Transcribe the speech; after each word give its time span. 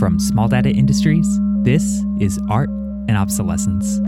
From 0.00 0.18
Small 0.18 0.48
Data 0.48 0.70
Industries, 0.70 1.28
this 1.56 2.02
is 2.18 2.40
Art 2.48 2.70
and 2.70 3.18
Obsolescence. 3.18 3.98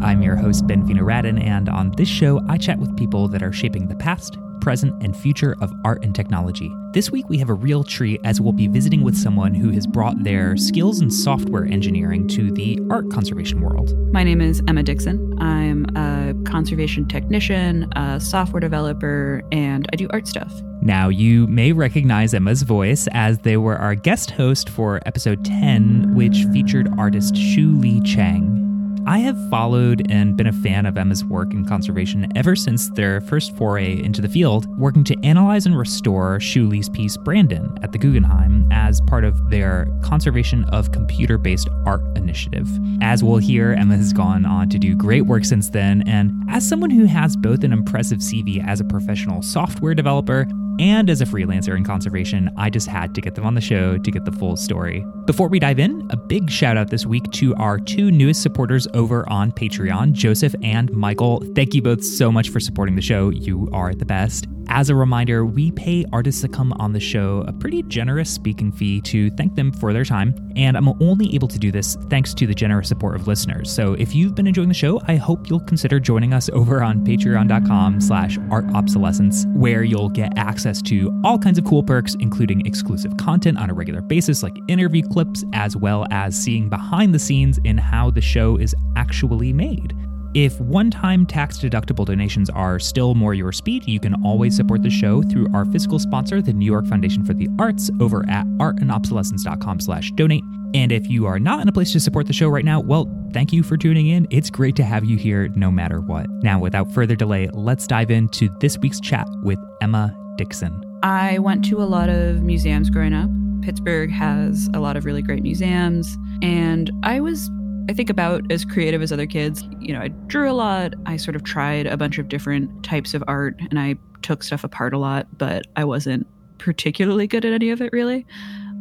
I'm 0.00 0.22
your 0.22 0.36
host, 0.36 0.68
Ben 0.68 0.86
Fino-Radin, 0.86 1.42
and 1.42 1.68
on 1.68 1.90
this 1.96 2.08
show, 2.08 2.40
I 2.48 2.56
chat 2.58 2.78
with 2.78 2.96
people 2.96 3.26
that 3.30 3.42
are 3.42 3.52
shaping 3.52 3.88
the 3.88 3.96
past, 3.96 4.38
present, 4.60 5.02
and 5.02 5.16
future 5.16 5.56
of 5.60 5.72
art 5.84 6.04
and 6.04 6.14
technology. 6.14 6.70
This 6.92 7.10
week, 7.10 7.28
we 7.28 7.38
have 7.38 7.48
a 7.48 7.54
real 7.54 7.82
treat 7.82 8.20
as 8.22 8.40
we'll 8.40 8.52
be 8.52 8.68
visiting 8.68 9.02
with 9.02 9.16
someone 9.16 9.52
who 9.52 9.70
has 9.70 9.84
brought 9.84 10.22
their 10.22 10.56
skills 10.56 11.00
in 11.00 11.10
software 11.10 11.64
engineering 11.64 12.28
to 12.28 12.52
the 12.52 12.78
art 12.88 13.10
conservation 13.10 13.60
world. 13.60 13.98
My 14.12 14.22
name 14.22 14.40
is 14.40 14.62
Emma 14.68 14.84
Dixon. 14.84 15.36
I'm 15.42 15.86
a 15.96 16.34
conservation 16.44 17.04
technician, 17.08 17.92
a 17.96 18.20
software 18.20 18.60
developer, 18.60 19.42
and 19.50 19.88
I 19.92 19.96
do 19.96 20.06
art 20.10 20.28
stuff. 20.28 20.52
Now, 20.86 21.08
you 21.08 21.48
may 21.48 21.72
recognize 21.72 22.32
Emma's 22.32 22.62
voice 22.62 23.08
as 23.10 23.40
they 23.40 23.56
were 23.56 23.76
our 23.76 23.96
guest 23.96 24.30
host 24.30 24.68
for 24.68 25.02
episode 25.04 25.44
10, 25.44 26.14
which 26.14 26.44
featured 26.52 26.88
artist 26.96 27.36
Shu 27.36 27.72
Lea 27.72 28.00
Cheang. 28.02 28.65
I 29.08 29.18
have 29.18 29.38
followed 29.50 30.10
and 30.10 30.36
been 30.36 30.48
a 30.48 30.52
fan 30.52 30.84
of 30.84 30.98
Emma's 30.98 31.24
work 31.24 31.52
in 31.52 31.64
conservation 31.64 32.26
ever 32.34 32.56
since 32.56 32.90
their 32.90 33.20
first 33.20 33.54
foray 33.54 34.02
into 34.02 34.20
the 34.20 34.28
field, 34.28 34.66
working 34.76 35.04
to 35.04 35.16
analyze 35.22 35.64
and 35.64 35.78
restore 35.78 36.40
Shu 36.40 36.66
Lea's 36.66 36.88
piece 36.88 37.16
Brandon 37.16 37.72
at 37.84 37.92
the 37.92 37.98
Guggenheim 37.98 38.68
as 38.72 39.00
part 39.02 39.22
of 39.22 39.48
their 39.48 39.86
Conservation 40.02 40.64
of 40.70 40.90
Computer 40.90 41.38
Based 41.38 41.68
Art 41.84 42.02
initiative. 42.16 42.68
As 43.00 43.22
we'll 43.22 43.36
hear, 43.36 43.74
Emma 43.74 43.96
has 43.96 44.12
gone 44.12 44.44
on 44.44 44.68
to 44.70 44.78
do 44.78 44.96
great 44.96 45.22
work 45.22 45.44
since 45.44 45.70
then, 45.70 46.02
and 46.08 46.32
as 46.50 46.68
someone 46.68 46.90
who 46.90 47.04
has 47.04 47.36
both 47.36 47.62
an 47.62 47.72
impressive 47.72 48.18
CV 48.18 48.66
as 48.66 48.80
a 48.80 48.84
professional 48.84 49.40
software 49.40 49.94
developer 49.94 50.48
and 50.78 51.08
as 51.08 51.20
a 51.20 51.24
freelancer 51.24 51.76
in 51.76 51.84
conservation, 51.84 52.50
I 52.56 52.70
just 52.70 52.86
had 52.86 53.14
to 53.14 53.20
get 53.20 53.34
them 53.34 53.46
on 53.46 53.54
the 53.54 53.60
show 53.60 53.96
to 53.98 54.10
get 54.10 54.24
the 54.24 54.32
full 54.32 54.56
story. 54.56 55.06
Before 55.24 55.48
we 55.48 55.58
dive 55.58 55.78
in, 55.78 56.06
a 56.10 56.16
big 56.16 56.50
shout 56.50 56.76
out 56.76 56.90
this 56.90 57.06
week 57.06 57.30
to 57.32 57.54
our 57.56 57.78
two 57.78 58.10
newest 58.10 58.42
supporters 58.42 58.86
over 58.96 59.28
on 59.28 59.52
Patreon, 59.52 60.12
Joseph 60.12 60.54
and 60.62 60.90
Michael. 60.92 61.44
Thank 61.54 61.74
you 61.74 61.82
both 61.82 62.04
so 62.04 62.32
much 62.32 62.48
for 62.48 62.58
supporting 62.58 62.96
the 62.96 63.02
show. 63.02 63.28
You 63.28 63.68
are 63.72 63.94
the 63.94 64.06
best. 64.06 64.48
As 64.68 64.90
a 64.90 64.94
reminder, 64.94 65.46
we 65.46 65.70
pay 65.70 66.04
artists 66.12 66.40
to 66.42 66.48
come 66.48 66.72
on 66.74 66.92
the 66.92 67.00
show 67.00 67.44
a 67.46 67.52
pretty 67.52 67.82
generous 67.84 68.28
speaking 68.28 68.72
fee 68.72 69.00
to 69.02 69.30
thank 69.30 69.54
them 69.54 69.72
for 69.72 69.92
their 69.92 70.04
time, 70.04 70.34
and 70.56 70.76
I'm 70.76 70.88
only 71.00 71.34
able 71.34 71.48
to 71.48 71.58
do 71.58 71.70
this 71.70 71.96
thanks 72.10 72.34
to 72.34 72.46
the 72.46 72.54
generous 72.54 72.88
support 72.88 73.14
of 73.14 73.26
listeners. 73.26 73.72
So 73.72 73.94
if 73.94 74.14
you've 74.14 74.34
been 74.34 74.46
enjoying 74.46 74.68
the 74.68 74.74
show, 74.74 75.00
I 75.06 75.16
hope 75.16 75.48
you'll 75.48 75.60
consider 75.60 76.00
joining 76.00 76.34
us 76.34 76.48
over 76.50 76.82
on 76.82 77.04
patreon.com 77.04 78.00
slash 78.00 78.38
artobsolescence, 78.38 79.50
where 79.54 79.84
you'll 79.84 80.10
get 80.10 80.36
access 80.36 80.82
to 80.82 81.12
all 81.24 81.38
kinds 81.38 81.58
of 81.58 81.64
cool 81.64 81.82
perks, 81.82 82.16
including 82.20 82.66
exclusive 82.66 83.16
content 83.16 83.58
on 83.58 83.70
a 83.70 83.74
regular 83.74 84.00
basis 84.00 84.42
like 84.42 84.56
interview 84.68 85.02
clips, 85.02 85.44
as 85.52 85.76
well 85.76 86.06
as 86.10 86.36
seeing 86.36 86.68
behind 86.68 87.14
the 87.14 87.18
scenes 87.18 87.58
in 87.64 87.78
how 87.78 88.10
the 88.10 88.20
show 88.20 88.56
is 88.56 88.74
actually 88.96 89.52
made. 89.52 89.94
If 90.36 90.60
one 90.60 90.90
time 90.90 91.24
tax 91.24 91.56
deductible 91.56 92.04
donations 92.04 92.50
are 92.50 92.78
still 92.78 93.14
more 93.14 93.32
your 93.32 93.52
speed, 93.52 93.88
you 93.88 93.98
can 93.98 94.22
always 94.22 94.54
support 94.54 94.82
the 94.82 94.90
show 94.90 95.22
through 95.22 95.48
our 95.54 95.64
fiscal 95.64 95.98
sponsor, 95.98 96.42
the 96.42 96.52
New 96.52 96.66
York 96.66 96.86
Foundation 96.86 97.24
for 97.24 97.32
the 97.32 97.48
Arts, 97.58 97.90
over 98.02 98.22
at 98.28 98.44
artandobsolescence.com 98.58 99.80
slash 99.80 100.10
donate. 100.10 100.44
And 100.74 100.92
if 100.92 101.08
you 101.08 101.24
are 101.24 101.38
not 101.38 101.62
in 101.62 101.68
a 101.68 101.72
place 101.72 101.90
to 101.92 102.00
support 102.00 102.26
the 102.26 102.34
show 102.34 102.50
right 102.50 102.66
now, 102.66 102.80
well, 102.80 103.10
thank 103.32 103.50
you 103.50 103.62
for 103.62 103.78
tuning 103.78 104.08
in. 104.08 104.26
It's 104.28 104.50
great 104.50 104.76
to 104.76 104.84
have 104.84 105.06
you 105.06 105.16
here 105.16 105.48
no 105.56 105.70
matter 105.70 106.02
what. 106.02 106.28
Now, 106.42 106.58
without 106.58 106.92
further 106.92 107.16
delay, 107.16 107.48
let's 107.54 107.86
dive 107.86 108.10
into 108.10 108.50
this 108.60 108.76
week's 108.76 109.00
chat 109.00 109.26
with 109.42 109.58
Emma 109.80 110.14
Dixon. 110.36 110.82
I 111.02 111.38
went 111.38 111.64
to 111.70 111.80
a 111.80 111.88
lot 111.88 112.10
of 112.10 112.42
museums 112.42 112.90
growing 112.90 113.14
up. 113.14 113.30
Pittsburgh 113.62 114.10
has 114.10 114.68
a 114.74 114.80
lot 114.80 114.98
of 114.98 115.06
really 115.06 115.22
great 115.22 115.42
museums, 115.42 116.18
and 116.42 116.90
I 117.04 117.20
was 117.20 117.50
I 117.88 117.92
think 117.92 118.10
about 118.10 118.50
as 118.50 118.64
creative 118.64 119.00
as 119.02 119.12
other 119.12 119.26
kids. 119.26 119.62
You 119.80 119.92
know, 119.92 120.00
I 120.00 120.08
drew 120.08 120.50
a 120.50 120.52
lot. 120.52 120.94
I 121.06 121.16
sort 121.16 121.36
of 121.36 121.44
tried 121.44 121.86
a 121.86 121.96
bunch 121.96 122.18
of 122.18 122.28
different 122.28 122.82
types 122.82 123.14
of 123.14 123.22
art 123.28 123.56
and 123.70 123.78
I 123.78 123.96
took 124.22 124.42
stuff 124.42 124.64
apart 124.64 124.92
a 124.92 124.98
lot, 124.98 125.26
but 125.38 125.66
I 125.76 125.84
wasn't 125.84 126.26
particularly 126.58 127.26
good 127.26 127.44
at 127.44 127.52
any 127.52 127.70
of 127.70 127.80
it 127.80 127.92
really. 127.92 128.26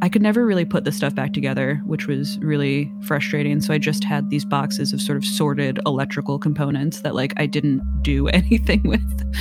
I 0.02 0.10
could 0.10 0.22
never 0.22 0.46
really 0.46 0.66
put 0.66 0.84
the 0.84 0.92
stuff 0.92 1.16
back 1.16 1.34
together, 1.34 1.82
which 1.86 2.08
was 2.08 2.38
really 2.40 2.92
frustrating. 3.04 3.62
So 3.62 3.74
I 3.74 3.78
just 3.78 4.04
had 4.04 4.30
these 4.30 4.44
boxes 4.44 4.92
of 4.92 5.02
sort 5.02 5.18
of 5.18 5.24
sorted 5.24 5.80
electrical 5.86 6.38
components 6.38 7.02
that 7.02 7.16
like 7.16 7.34
I 7.38 7.46
didn't 7.46 7.82
do 8.02 8.28
anything 8.30 8.84
with. 8.84 9.36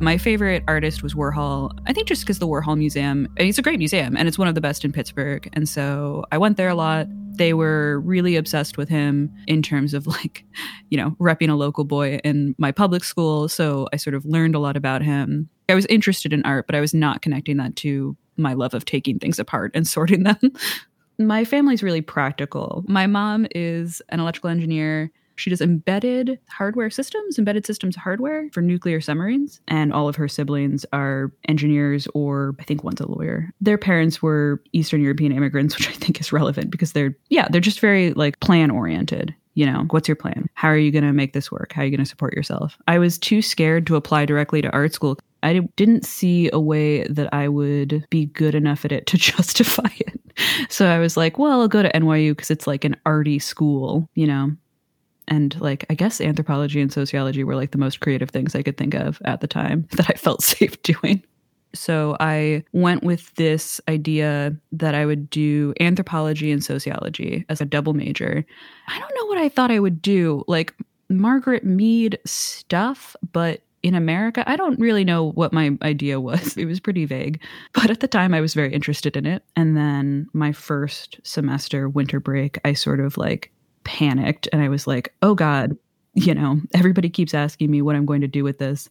My 0.00 0.18
favorite 0.18 0.64
artist 0.68 1.02
was 1.02 1.14
Warhol. 1.14 1.70
I 1.86 1.92
think 1.92 2.08
just 2.08 2.22
because 2.22 2.38
the 2.38 2.48
Warhol 2.48 2.76
Museum, 2.76 3.28
it's 3.36 3.58
a 3.58 3.62
great 3.62 3.78
museum 3.78 4.16
and 4.16 4.28
it's 4.28 4.38
one 4.38 4.48
of 4.48 4.54
the 4.54 4.60
best 4.60 4.84
in 4.84 4.92
Pittsburgh. 4.92 5.48
And 5.52 5.68
so 5.68 6.24
I 6.32 6.38
went 6.38 6.56
there 6.56 6.68
a 6.68 6.74
lot 6.74 7.06
they 7.36 7.52
were 7.52 8.00
really 8.00 8.36
obsessed 8.36 8.76
with 8.76 8.88
him 8.88 9.32
in 9.46 9.62
terms 9.62 9.94
of 9.94 10.06
like, 10.06 10.44
you 10.90 10.96
know, 10.96 11.10
repping 11.20 11.50
a 11.50 11.54
local 11.54 11.84
boy 11.84 12.20
in 12.24 12.54
my 12.58 12.72
public 12.72 13.04
school. 13.04 13.48
So 13.48 13.88
I 13.92 13.96
sort 13.96 14.14
of 14.14 14.24
learned 14.24 14.54
a 14.54 14.58
lot 14.58 14.76
about 14.76 15.02
him. 15.02 15.48
I 15.68 15.74
was 15.74 15.86
interested 15.86 16.32
in 16.32 16.42
art, 16.44 16.66
but 16.66 16.74
I 16.74 16.80
was 16.80 16.94
not 16.94 17.22
connecting 17.22 17.56
that 17.58 17.76
to 17.76 18.16
my 18.36 18.52
love 18.52 18.74
of 18.74 18.84
taking 18.84 19.18
things 19.18 19.38
apart 19.38 19.70
and 19.74 19.86
sorting 19.88 20.24
them. 20.24 20.38
my 21.18 21.44
family's 21.44 21.82
really 21.82 22.02
practical. 22.02 22.84
My 22.86 23.06
mom 23.06 23.46
is 23.54 24.02
an 24.08 24.20
electrical 24.20 24.50
engineer. 24.50 25.10
She 25.36 25.50
does 25.50 25.60
embedded 25.60 26.38
hardware 26.48 26.90
systems, 26.90 27.38
embedded 27.38 27.66
systems 27.66 27.96
hardware 27.96 28.48
for 28.52 28.60
nuclear 28.60 29.00
submarines. 29.00 29.60
And 29.68 29.92
all 29.92 30.08
of 30.08 30.16
her 30.16 30.28
siblings 30.28 30.86
are 30.92 31.32
engineers, 31.48 32.06
or 32.14 32.54
I 32.58 32.64
think 32.64 32.84
one's 32.84 33.00
a 33.00 33.10
lawyer. 33.10 33.50
Their 33.60 33.78
parents 33.78 34.22
were 34.22 34.62
Eastern 34.72 35.02
European 35.02 35.32
immigrants, 35.32 35.74
which 35.78 35.88
I 35.88 35.92
think 35.92 36.20
is 36.20 36.32
relevant 36.32 36.70
because 36.70 36.92
they're, 36.92 37.16
yeah, 37.28 37.48
they're 37.48 37.60
just 37.60 37.80
very 37.80 38.12
like 38.14 38.40
plan 38.40 38.70
oriented. 38.70 39.34
You 39.56 39.66
know, 39.66 39.86
what's 39.90 40.08
your 40.08 40.16
plan? 40.16 40.48
How 40.54 40.66
are 40.68 40.76
you 40.76 40.90
going 40.90 41.04
to 41.04 41.12
make 41.12 41.32
this 41.32 41.50
work? 41.52 41.72
How 41.72 41.82
are 41.82 41.84
you 41.84 41.90
going 41.92 42.04
to 42.04 42.10
support 42.10 42.34
yourself? 42.34 42.76
I 42.88 42.98
was 42.98 43.18
too 43.18 43.40
scared 43.40 43.86
to 43.86 43.94
apply 43.94 44.26
directly 44.26 44.60
to 44.62 44.70
art 44.72 44.92
school. 44.92 45.16
I 45.44 45.60
didn't 45.76 46.04
see 46.04 46.50
a 46.52 46.58
way 46.58 47.04
that 47.04 47.32
I 47.32 47.48
would 47.48 48.04
be 48.10 48.26
good 48.26 48.56
enough 48.56 48.84
at 48.84 48.90
it 48.90 49.06
to 49.06 49.16
justify 49.18 49.90
it. 49.98 50.20
So 50.68 50.86
I 50.86 50.98
was 50.98 51.16
like, 51.16 51.38
well, 51.38 51.60
I'll 51.60 51.68
go 51.68 51.82
to 51.82 51.92
NYU 51.92 52.32
because 52.32 52.50
it's 52.50 52.66
like 52.66 52.84
an 52.84 52.96
arty 53.06 53.38
school, 53.38 54.08
you 54.14 54.26
know? 54.26 54.56
And 55.28 55.60
like 55.60 55.84
i 55.90 55.94
guess 55.94 56.20
anthropology 56.20 56.80
and 56.80 56.92
sociology 56.92 57.44
were 57.44 57.56
like 57.56 57.70
the 57.70 57.78
most 57.78 58.00
creative 58.00 58.30
things 58.30 58.54
i 58.54 58.62
could 58.62 58.76
think 58.76 58.94
of 58.94 59.20
at 59.24 59.40
the 59.40 59.46
time 59.46 59.86
that 59.92 60.08
i 60.10 60.14
felt 60.14 60.42
safe 60.42 60.80
doing 60.82 61.22
so 61.74 62.16
i 62.20 62.62
went 62.72 63.02
with 63.02 63.34
this 63.34 63.80
idea 63.88 64.54
that 64.72 64.94
i 64.94 65.04
would 65.04 65.28
do 65.30 65.74
anthropology 65.80 66.52
and 66.52 66.64
sociology 66.64 67.44
as 67.48 67.60
a 67.60 67.66
double 67.66 67.94
major 67.94 68.44
i 68.88 68.98
don't 68.98 69.14
know 69.14 69.26
what 69.26 69.38
i 69.38 69.48
thought 69.48 69.70
i 69.70 69.80
would 69.80 70.00
do 70.00 70.44
like 70.46 70.74
margaret 71.08 71.64
mead 71.64 72.18
stuff 72.24 73.14
but 73.32 73.60
in 73.84 73.94
America, 73.94 74.42
I 74.48 74.56
don't 74.56 74.80
really 74.80 75.04
know 75.04 75.30
what 75.32 75.52
my 75.52 75.76
idea 75.82 76.18
was. 76.18 76.56
It 76.64 76.64
was 76.64 76.80
pretty 76.80 77.04
vague. 77.04 77.42
But 77.74 77.90
at 77.90 78.00
the 78.00 78.08
time, 78.08 78.32
I 78.32 78.40
was 78.40 78.54
very 78.54 78.72
interested 78.72 79.14
in 79.14 79.26
it. 79.26 79.44
And 79.56 79.76
then 79.76 80.26
my 80.32 80.52
first 80.52 81.20
semester, 81.22 81.90
winter 81.90 82.18
break, 82.18 82.58
I 82.64 82.72
sort 82.72 82.98
of 82.98 83.18
like 83.18 83.52
panicked 83.84 84.48
and 84.52 84.62
I 84.62 84.68
was 84.68 84.86
like, 84.86 85.14
oh 85.22 85.34
God, 85.34 85.76
you 86.14 86.34
know, 86.34 86.60
everybody 86.74 87.10
keeps 87.10 87.34
asking 87.34 87.70
me 87.70 87.82
what 87.82 87.96
I'm 87.96 88.06
going 88.06 88.20
to 88.20 88.28
do 88.28 88.44
with 88.44 88.58
this. 88.58 88.88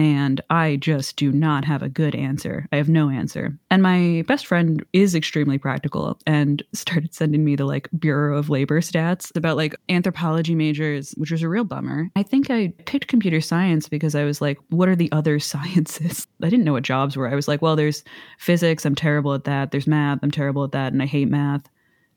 And 0.00 0.40
I 0.48 0.76
just 0.76 1.16
do 1.16 1.32
not 1.32 1.64
have 1.64 1.82
a 1.82 1.88
good 1.88 2.14
answer. 2.14 2.68
I 2.70 2.76
have 2.76 2.88
no 2.88 3.10
answer. 3.10 3.58
And 3.68 3.82
my 3.82 4.22
best 4.28 4.46
friend 4.46 4.84
is 4.92 5.16
extremely 5.16 5.58
practical 5.58 6.16
and 6.24 6.62
started 6.72 7.12
sending 7.12 7.44
me 7.44 7.56
the 7.56 7.64
like 7.64 7.88
Bureau 7.98 8.38
of 8.38 8.48
Labor 8.48 8.80
stats 8.80 9.36
about 9.36 9.56
like 9.56 9.74
anthropology 9.88 10.54
majors, 10.54 11.12
which 11.16 11.32
was 11.32 11.42
a 11.42 11.48
real 11.48 11.64
bummer. 11.64 12.10
I 12.14 12.22
think 12.22 12.48
I 12.48 12.72
picked 12.86 13.08
computer 13.08 13.40
science 13.40 13.88
because 13.88 14.14
I 14.14 14.22
was 14.22 14.40
like, 14.40 14.58
what 14.68 14.88
are 14.88 14.96
the 14.96 15.10
other 15.10 15.40
sciences? 15.40 16.28
I 16.44 16.48
didn't 16.48 16.64
know 16.64 16.74
what 16.74 16.84
jobs 16.84 17.16
were. 17.16 17.28
I 17.28 17.34
was 17.34 17.48
like, 17.48 17.60
well, 17.60 17.74
there's 17.74 18.04
physics, 18.38 18.86
I'm 18.86 18.94
terrible 18.94 19.34
at 19.34 19.44
that. 19.44 19.72
There's 19.72 19.88
math, 19.88 20.20
I'm 20.22 20.30
terrible 20.30 20.62
at 20.62 20.72
that. 20.72 20.92
And 20.92 21.02
I 21.02 21.06
hate 21.06 21.28
math 21.28 21.68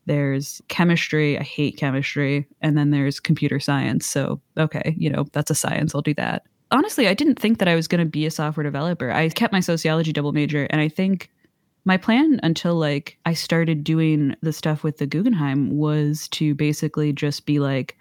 there's 0.06 0.62
chemistry 0.68 1.38
i 1.38 1.44
hate 1.44 1.78
chemistry 1.78 2.48
and 2.62 2.78
then 2.78 2.92
there's 2.92 3.20
computer 3.20 3.60
science. 3.60 4.06
So 4.06 4.42
okay 4.58 4.96
you 4.98 5.10
know 5.10 5.26
that's 5.32 5.52
a 5.52 5.56
science 5.56 5.94
i'll 5.96 6.02
do 6.02 6.14
that. 6.16 6.44
Honestly 6.72 7.08
i 7.08 7.14
didn't 7.14 7.40
think 7.40 7.60
that 7.60 7.68
i 7.68 7.76
was 7.76 7.88
going 7.88 8.00
to 8.00 8.10
be 8.10 8.26
a 8.26 8.32
software 8.32 8.64
developer. 8.64 9.12
I 9.12 9.30
kept 9.30 9.54
my 9.54 9.60
sociology 9.60 10.14
double 10.14 10.32
major 10.32 10.68
and 10.70 10.82
i 10.82 10.90
think 10.90 11.30
my 11.84 11.98
plan 11.98 12.40
until 12.44 12.76
like 12.76 13.18
i 13.26 13.34
started 13.34 13.84
doing 13.84 14.36
the 14.42 14.54
stuff 14.54 14.84
with 14.84 14.98
the 14.98 15.08
guggenheim 15.08 15.78
was 15.78 16.28
to 16.30 16.54
basically 16.56 17.12
just 17.12 17.46
be 17.46 17.60
like 17.60 17.98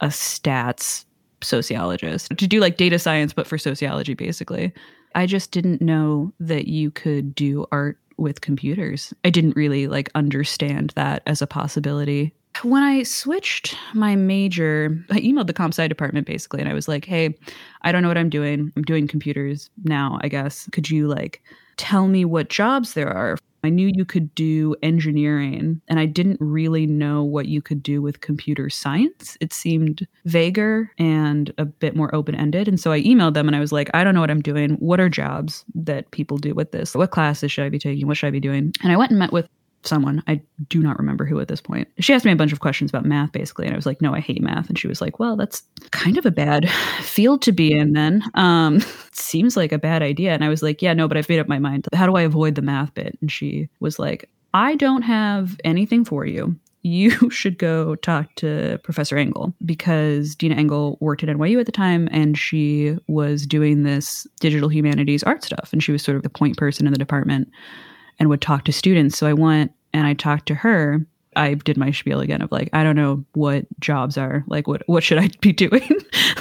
a 0.00 0.08
stats 0.08 1.04
sociologist 1.42 2.28
to 2.36 2.46
do 2.46 2.60
like 2.60 2.76
data 2.76 2.98
science 2.98 3.32
but 3.32 3.46
for 3.46 3.58
sociology 3.58 4.14
basically. 4.14 4.72
I 5.14 5.26
just 5.26 5.50
didn't 5.50 5.82
know 5.82 6.32
that 6.38 6.68
you 6.68 6.90
could 6.90 7.34
do 7.34 7.66
art 7.72 7.98
with 8.20 8.40
computers. 8.40 9.12
I 9.24 9.30
didn't 9.30 9.56
really 9.56 9.88
like 9.88 10.10
understand 10.14 10.92
that 10.96 11.22
as 11.26 11.42
a 11.42 11.46
possibility. 11.46 12.34
When 12.62 12.82
I 12.82 13.04
switched 13.04 13.76
my 13.94 14.16
major, 14.16 15.04
I 15.10 15.20
emailed 15.20 15.46
the 15.46 15.52
comp 15.52 15.72
sci 15.72 15.86
department 15.88 16.26
basically 16.26 16.60
and 16.60 16.68
I 16.68 16.74
was 16.74 16.88
like, 16.88 17.04
"Hey, 17.04 17.36
I 17.82 17.92
don't 17.92 18.02
know 18.02 18.08
what 18.08 18.18
I'm 18.18 18.30
doing. 18.30 18.72
I'm 18.76 18.82
doing 18.82 19.06
computers 19.08 19.70
now, 19.84 20.18
I 20.22 20.28
guess. 20.28 20.68
Could 20.72 20.90
you 20.90 21.08
like 21.08 21.42
tell 21.76 22.08
me 22.08 22.24
what 22.24 22.50
jobs 22.50 22.94
there 22.94 23.08
are?" 23.08 23.38
I 23.62 23.68
knew 23.68 23.90
you 23.94 24.04
could 24.04 24.34
do 24.34 24.74
engineering, 24.82 25.80
and 25.88 26.00
I 26.00 26.06
didn't 26.06 26.38
really 26.40 26.86
know 26.86 27.22
what 27.22 27.46
you 27.46 27.60
could 27.60 27.82
do 27.82 28.00
with 28.02 28.20
computer 28.20 28.70
science. 28.70 29.36
It 29.40 29.52
seemed 29.52 30.06
vaguer 30.24 30.90
and 30.98 31.52
a 31.58 31.64
bit 31.64 31.96
more 31.96 32.14
open 32.14 32.34
ended. 32.34 32.68
And 32.68 32.80
so 32.80 32.92
I 32.92 33.02
emailed 33.02 33.34
them 33.34 33.48
and 33.48 33.56
I 33.56 33.60
was 33.60 33.72
like, 33.72 33.90
I 33.94 34.04
don't 34.04 34.14
know 34.14 34.20
what 34.20 34.30
I'm 34.30 34.42
doing. 34.42 34.70
What 34.76 35.00
are 35.00 35.08
jobs 35.08 35.64
that 35.74 36.10
people 36.10 36.38
do 36.38 36.54
with 36.54 36.72
this? 36.72 36.94
What 36.94 37.10
classes 37.10 37.52
should 37.52 37.64
I 37.64 37.68
be 37.68 37.78
taking? 37.78 38.06
What 38.06 38.16
should 38.16 38.28
I 38.28 38.30
be 38.30 38.40
doing? 38.40 38.72
And 38.82 38.92
I 38.92 38.96
went 38.96 39.10
and 39.10 39.18
met 39.18 39.32
with 39.32 39.48
someone. 39.82 40.22
I 40.26 40.40
do 40.68 40.82
not 40.82 40.98
remember 40.98 41.24
who 41.24 41.40
at 41.40 41.48
this 41.48 41.60
point. 41.60 41.88
She 41.98 42.12
asked 42.12 42.24
me 42.24 42.32
a 42.32 42.36
bunch 42.36 42.52
of 42.52 42.60
questions 42.60 42.90
about 42.90 43.04
math, 43.04 43.32
basically. 43.32 43.66
And 43.66 43.74
I 43.74 43.76
was 43.76 43.86
like, 43.86 44.02
no, 44.02 44.14
I 44.14 44.20
hate 44.20 44.42
math. 44.42 44.68
And 44.68 44.78
she 44.78 44.88
was 44.88 45.00
like, 45.00 45.18
well, 45.18 45.36
that's 45.36 45.62
kind 45.90 46.18
of 46.18 46.26
a 46.26 46.30
bad 46.30 46.70
field 47.00 47.42
to 47.42 47.52
be 47.52 47.72
in 47.72 47.92
then. 47.92 48.22
Um, 48.34 48.80
seems 49.12 49.56
like 49.56 49.72
a 49.72 49.78
bad 49.78 50.02
idea. 50.02 50.32
And 50.32 50.44
I 50.44 50.48
was 50.48 50.62
like, 50.62 50.82
yeah, 50.82 50.92
no, 50.92 51.08
but 51.08 51.16
I've 51.16 51.28
made 51.28 51.40
up 51.40 51.48
my 51.48 51.58
mind. 51.58 51.86
How 51.94 52.06
do 52.06 52.16
I 52.16 52.22
avoid 52.22 52.54
the 52.54 52.62
math 52.62 52.92
bit? 52.94 53.16
And 53.20 53.30
she 53.30 53.68
was 53.80 53.98
like, 53.98 54.28
I 54.52 54.74
don't 54.74 55.02
have 55.02 55.58
anything 55.64 56.04
for 56.04 56.26
you. 56.26 56.56
You 56.82 57.30
should 57.30 57.58
go 57.58 57.94
talk 57.96 58.34
to 58.36 58.78
Professor 58.84 59.16
Engel 59.16 59.54
because 59.64 60.34
Deena 60.34 60.56
Engel 60.56 60.98
worked 61.00 61.22
at 61.22 61.28
NYU 61.28 61.60
at 61.60 61.66
the 61.66 61.72
time 61.72 62.08
and 62.10 62.36
she 62.36 62.96
was 63.06 63.46
doing 63.46 63.82
this 63.82 64.26
digital 64.40 64.68
humanities 64.68 65.22
art 65.22 65.44
stuff. 65.44 65.70
And 65.72 65.82
she 65.82 65.92
was 65.92 66.02
sort 66.02 66.16
of 66.16 66.22
the 66.22 66.30
point 66.30 66.56
person 66.56 66.86
in 66.86 66.92
the 66.92 66.98
department 66.98 67.48
and 68.20 68.28
would 68.28 68.42
talk 68.42 68.64
to 68.66 68.72
students. 68.72 69.18
So 69.18 69.26
I 69.26 69.32
went 69.32 69.72
and 69.92 70.06
I 70.06 70.14
talked 70.14 70.46
to 70.46 70.54
her. 70.54 71.04
I 71.36 71.54
did 71.54 71.76
my 71.76 71.90
spiel 71.90 72.20
again 72.20 72.42
of 72.42 72.52
like, 72.52 72.68
I 72.72 72.84
don't 72.84 72.96
know 72.96 73.24
what 73.32 73.66
jobs 73.80 74.18
are 74.18 74.44
like. 74.46 74.68
What 74.68 74.82
what 74.86 75.02
should 75.02 75.18
I 75.18 75.30
be 75.40 75.52
doing? 75.52 75.88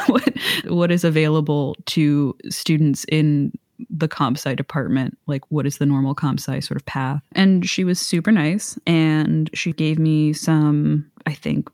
what 0.08 0.34
what 0.68 0.92
is 0.92 1.04
available 1.04 1.76
to 1.88 2.36
students 2.50 3.06
in 3.10 3.54
the 3.90 4.08
comp 4.08 4.38
sci 4.38 4.54
department? 4.56 5.18
Like, 5.28 5.44
what 5.50 5.66
is 5.66 5.78
the 5.78 5.86
normal 5.86 6.14
comp 6.14 6.40
sci 6.40 6.60
sort 6.60 6.80
of 6.80 6.86
path? 6.86 7.22
And 7.34 7.68
she 7.68 7.84
was 7.84 8.00
super 8.00 8.32
nice, 8.32 8.78
and 8.86 9.50
she 9.54 9.72
gave 9.72 9.98
me 10.00 10.34
some, 10.34 11.10
I 11.26 11.34
think, 11.34 11.70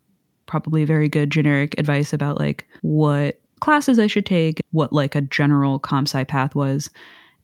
probably 0.46 0.86
very 0.86 1.10
good 1.10 1.31
generic 1.31 1.74
advice 1.80 2.13
about 2.13 2.40
like 2.40 2.68
what 2.81 3.40
classes 3.62 3.98
I 3.98 4.08
should 4.08 4.25
take, 4.25 4.62
what 4.72 4.94
like 4.94 5.16
a 5.16 5.22
general 5.22 5.80
comp 5.80 6.08
sci 6.08 6.24
path 6.25 6.54
was. 6.54 6.90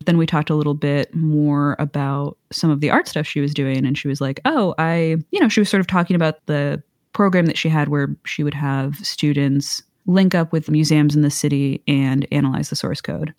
Then 0.05 0.17
we 0.17 0.25
talked 0.25 0.49
a 0.49 0.55
little 0.55 0.73
bit 0.73 1.13
more 1.13 1.75
about 1.79 2.37
some 2.51 2.69
of 2.69 2.79
the 2.79 2.89
art 2.89 3.07
stuff 3.07 3.27
she 3.27 3.39
was 3.39 3.53
doing. 3.53 3.85
And 3.85 3.97
she 3.97 4.07
was 4.07 4.21
like, 4.21 4.39
oh, 4.45 4.75
I, 4.77 5.17
you 5.31 5.39
know, 5.39 5.49
she 5.49 5.59
was 5.59 5.69
sort 5.69 5.81
of 5.81 5.87
talking 5.87 6.15
about 6.15 6.45
the 6.45 6.81
program 7.13 7.45
that 7.45 7.57
she 7.57 7.69
had 7.69 7.89
where 7.89 8.15
she 8.25 8.43
would 8.43 8.53
have 8.53 8.95
students 9.05 9.83
link 10.07 10.33
up 10.33 10.51
with 10.51 10.69
museums 10.69 11.15
in 11.15 11.21
the 11.21 11.29
city 11.29 11.83
and 11.87 12.27
analyze 12.31 12.69
the 12.69 12.75
source 12.75 13.01
code. 13.01 13.33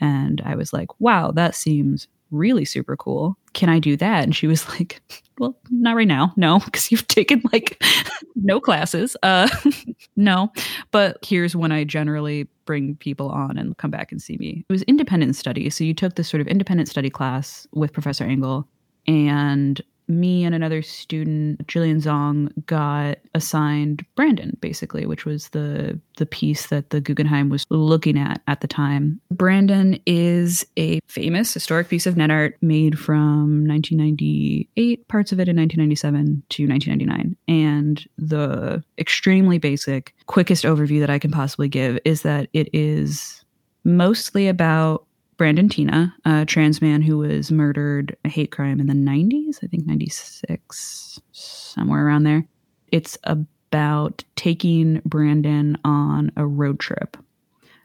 And 0.00 0.42
I 0.44 0.54
was 0.54 0.72
like, 0.72 0.88
wow, 1.00 1.30
that 1.32 1.54
seems 1.54 2.06
really 2.34 2.64
super 2.64 2.96
cool. 2.96 3.36
Can 3.52 3.68
I 3.68 3.78
do 3.78 3.96
that? 3.96 4.24
And 4.24 4.34
she 4.34 4.46
was 4.46 4.68
like, 4.78 5.00
well, 5.38 5.56
not 5.70 5.96
right 5.96 6.08
now. 6.08 6.32
No, 6.36 6.60
because 6.60 6.90
you've 6.90 7.08
taken 7.08 7.42
like 7.52 7.82
no 8.36 8.60
classes. 8.60 9.16
Uh, 9.22 9.48
no, 10.16 10.52
but 10.90 11.18
here's 11.24 11.56
when 11.56 11.72
I 11.72 11.84
generally 11.84 12.48
bring 12.64 12.96
people 12.96 13.28
on 13.28 13.58
and 13.58 13.76
come 13.76 13.90
back 13.90 14.10
and 14.12 14.20
see 14.22 14.36
me. 14.38 14.64
It 14.68 14.72
was 14.72 14.82
independent 14.82 15.36
study. 15.36 15.68
So 15.70 15.84
you 15.84 15.94
took 15.94 16.14
this 16.14 16.28
sort 16.28 16.40
of 16.40 16.46
independent 16.46 16.88
study 16.88 17.10
class 17.10 17.66
with 17.72 17.92
Professor 17.92 18.24
Engel 18.24 18.66
and 19.06 19.80
me 20.08 20.44
and 20.44 20.54
another 20.54 20.82
student, 20.82 21.66
Jillian 21.66 22.02
Zong, 22.02 22.52
got 22.66 23.18
assigned 23.34 24.04
Brandon, 24.16 24.56
basically, 24.60 25.06
which 25.06 25.24
was 25.24 25.48
the 25.50 25.98
the 26.16 26.26
piece 26.26 26.68
that 26.68 26.90
the 26.90 27.00
Guggenheim 27.00 27.48
was 27.48 27.66
looking 27.70 28.18
at 28.18 28.40
at 28.46 28.60
the 28.60 28.68
time. 28.68 29.20
Brandon 29.30 29.98
is 30.06 30.66
a 30.76 31.00
famous 31.06 31.52
historic 31.52 31.88
piece 31.88 32.06
of 32.06 32.16
net 32.16 32.30
art 32.30 32.56
made 32.60 32.98
from 32.98 33.66
1998, 33.66 35.08
parts 35.08 35.32
of 35.32 35.40
it 35.40 35.48
in 35.48 35.56
1997 35.56 36.42
to 36.50 36.68
1999. 36.68 37.36
And 37.48 38.06
the 38.18 38.82
extremely 38.98 39.58
basic, 39.58 40.14
quickest 40.26 40.64
overview 40.64 41.00
that 41.00 41.10
I 41.10 41.18
can 41.18 41.30
possibly 41.30 41.68
give 41.68 41.98
is 42.04 42.22
that 42.22 42.48
it 42.52 42.68
is 42.72 43.44
mostly 43.84 44.48
about 44.48 45.06
Brandon 45.36 45.68
Teena, 45.68 46.12
a 46.24 46.44
trans 46.44 46.80
man 46.80 47.02
who 47.02 47.18
was 47.18 47.50
murdered 47.50 48.16
a 48.24 48.28
hate 48.28 48.50
crime 48.50 48.80
in 48.80 48.86
the 48.86 48.94
90s, 48.94 49.58
I 49.62 49.66
think 49.66 49.86
96, 49.86 51.20
somewhere 51.32 52.06
around 52.06 52.22
there. 52.24 52.46
It's 52.92 53.18
about 53.24 54.22
taking 54.36 55.02
Brandon 55.04 55.76
on 55.84 56.30
a 56.36 56.46
road 56.46 56.78
trip. 56.78 57.16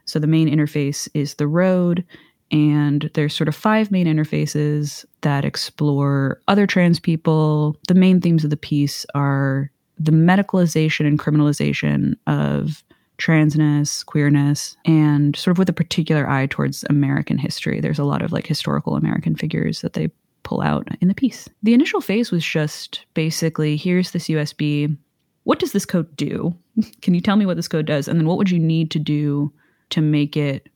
So 0.06 0.20
the 0.20 0.28
main 0.28 0.50
interface 0.50 1.08
is 1.14 1.36
the 1.36 1.48
road, 1.48 2.06
and 2.52 3.10
there's 3.14 3.36
sort 3.36 3.48
of 3.48 3.56
five 3.56 3.92
main 3.92 4.08
interfaces 4.08 5.06
that 5.22 5.46
explore 5.46 6.42
other 6.48 6.68
trans 6.68 7.00
people. 7.00 7.78
The 7.88 7.94
main 7.94 8.22
themes 8.22 8.44
of 8.44 8.50
the 8.50 8.58
piece 8.58 9.06
are 9.16 9.72
the 9.98 10.12
medicalization 10.12 11.06
and 11.06 11.20
criminalization 11.20 12.16
of 12.26 12.84
transness, 13.20 14.06
queerness, 14.06 14.76
and 14.86 15.36
sort 15.36 15.52
of 15.52 15.60
with 15.60 15.70
a 15.70 15.74
particular 15.74 16.30
eye 16.30 16.48
towards 16.48 16.84
American 16.90 17.38
history. 17.38 17.80
There's 17.80 18.00
a 18.00 18.06
lot 18.06 18.22
of 18.22 18.32
like 18.32 18.48
historical 18.48 18.96
American 18.96 19.36
figures 19.36 19.82
that 19.82 19.94
they 19.94 20.10
pull 20.44 20.62
out 20.62 20.88
in 21.02 21.08
the 21.10 21.14
piece. 21.14 21.48
The 21.62 21.74
initial 21.74 22.02
phase 22.02 22.32
was 22.32 22.44
just 22.44 23.06
basically 23.14 23.78
here's 23.78 24.12
this 24.12 24.28
USB. 24.28 24.96
What 25.44 25.60
does 25.60 25.74
this 25.74 25.86
code 25.86 26.16
do? 26.16 26.56
Can 27.02 27.14
you 27.14 27.22
tell 27.22 27.36
me 27.36 27.46
what 27.46 27.58
this 27.58 27.68
code 27.68 27.86
does? 27.86 28.08
And 28.08 28.20
then 28.20 28.28
what 28.28 28.38
would 28.38 28.50
you 28.50 28.60
need 28.60 28.90
to 28.92 29.00
do 29.00 29.52
to 29.92 30.02
make 30.02 30.38
it 30.38 30.70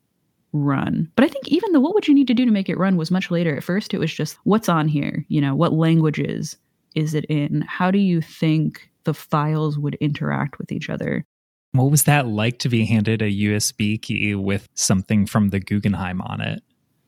run? 0.51 1.09
But 1.15 1.25
I 1.25 1.27
think 1.29 1.47
even 1.47 1.71
the 1.71 1.79
what 1.79 1.95
would 1.95 2.07
you 2.07 2.13
need 2.13 2.27
to 2.27 2.33
do 2.33 2.45
to 2.45 2.51
make 2.51 2.69
it 2.69 2.77
run 2.77 2.97
was 2.97 3.09
much 3.09 3.31
later. 3.31 3.55
At 3.55 3.63
first, 3.63 3.93
it 3.93 3.99
was 3.99 4.13
just 4.13 4.37
what's 4.43 4.69
on 4.69 4.87
here? 4.87 5.25
You 5.29 5.41
know, 5.41 5.55
what 5.55 5.73
languages 5.73 6.57
is 6.93 7.13
it 7.13 7.25
in? 7.25 7.61
How 7.61 7.89
do 7.89 7.99
you 7.99 8.21
think 8.21 8.89
the 9.05 9.13
files 9.13 9.77
would 9.77 9.95
interact 9.95 10.59
with 10.59 10.71
each 10.71 10.89
other? 10.89 11.25
What 11.73 11.89
was 11.89 12.03
that 12.03 12.27
like 12.27 12.59
to 12.59 12.69
be 12.69 12.85
handed 12.85 13.23
a 13.23 13.31
USB 13.31 13.99
key 13.99 14.35
with 14.35 14.69
something 14.75 15.25
from 15.25 15.49
the 15.49 15.59
Guggenheim 15.59 16.21
on 16.21 16.39
it? 16.39 16.61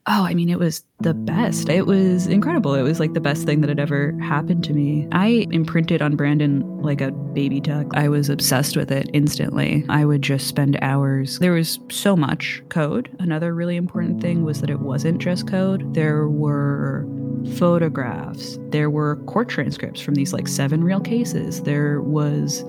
Oh, 0.08 0.24
I 0.24 0.34
mean, 0.34 0.50
it 0.50 0.58
was 0.58 0.84
the 1.00 1.14
best. 1.14 1.70
It 1.70 1.86
was 1.86 2.26
incredible. 2.26 2.74
It 2.74 2.82
was 2.82 3.00
like 3.00 3.14
the 3.14 3.22
best 3.22 3.46
thing 3.46 3.62
that 3.62 3.70
had 3.70 3.80
ever 3.80 4.18
happened 4.22 4.64
to 4.66 4.74
me. 4.74 5.08
I 5.12 5.48
imprinted 5.52 6.02
on 6.02 6.16
Brandon 6.16 6.82
like 6.82 7.02
a 7.02 7.12
baby 7.12 7.60
duck. 7.60 7.88
I 7.96 8.10
was 8.10 8.30
obsessed 8.30 8.76
with 8.76 8.92
it 8.92 9.08
instantly. 9.14 9.86
I 9.88 10.04
would 10.04 10.24
just 10.24 10.48
spend 10.48 10.80
hours. 10.82 11.38
There 11.38 11.54
was 11.54 11.80
so 11.90 12.16
much 12.16 12.64
code. 12.70 13.16
Another 13.20 13.54
really 13.54 13.76
important 13.76 14.20
thing 14.20 14.44
was 14.46 14.62
that 14.62 14.72
it 14.72 14.80
wasn't 14.80 15.20
just 15.20 15.48
code, 15.48 15.94
there 15.94 16.28
were 16.28 17.08
photographs, 17.56 18.58
there 18.70 18.90
were 18.90 19.18
court 19.28 19.50
transcripts 19.50 20.02
from 20.02 20.16
these 20.16 20.34
like 20.34 20.48
seven 20.48 20.84
real 20.84 21.00
cases, 21.00 21.62
there 21.62 22.02
was 22.02 22.64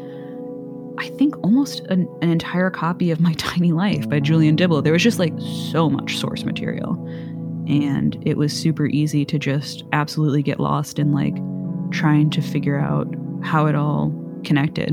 I 0.98 1.08
think 1.10 1.36
almost 1.44 1.80
an, 1.88 2.08
an, 2.22 2.30
entire 2.30 2.70
copy 2.70 3.10
of 3.10 3.20
My 3.20 3.32
Tiny 3.38 3.72
Life 3.72 4.08
by 4.08 4.20
Julian 4.20 4.56
Dibbell. 4.56 4.82
There 4.82 4.92
was 4.92 5.02
just 5.02 5.18
like 5.18 5.34
so 5.72 5.90
much 5.90 6.16
source 6.16 6.44
material. 6.44 6.94
And 7.68 8.16
it 8.24 8.36
was 8.36 8.52
super 8.52 8.86
easy 8.86 9.24
to 9.24 9.38
just 9.38 9.84
absolutely 9.92 10.42
get 10.42 10.60
lost 10.60 10.98
in 10.98 11.12
like 11.12 11.34
trying 11.90 12.30
to 12.30 12.40
figure 12.40 12.78
out 12.78 13.12
how 13.42 13.66
it 13.66 13.74
all 13.74 14.14
connected. 14.44 14.90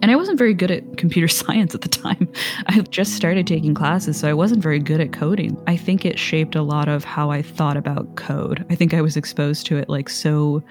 And 0.00 0.10
I 0.10 0.16
wasn't 0.16 0.38
very 0.38 0.54
good 0.54 0.70
at 0.70 0.96
computer 0.96 1.28
science 1.28 1.74
at 1.74 1.82
the 1.82 1.88
time. 1.88 2.32
I 2.66 2.80
just 2.82 3.14
started 3.14 3.46
taking 3.46 3.74
classes, 3.74 4.18
so 4.18 4.28
I 4.28 4.32
wasn't 4.32 4.62
very 4.62 4.78
good 4.78 5.00
at 5.00 5.12
coding. 5.12 5.60
I 5.66 5.76
think 5.76 6.04
it 6.04 6.18
shaped 6.18 6.54
a 6.54 6.62
lot 6.62 6.88
of 6.88 7.04
how 7.04 7.30
I 7.30 7.42
thought 7.42 7.76
about 7.76 8.16
code. 8.16 8.64
I 8.70 8.74
think 8.74 8.94
I 8.94 9.02
was 9.02 9.16
exposed 9.16 9.66
to 9.66 9.76
it 9.76 9.88
like 9.88 10.08
so 10.08 10.62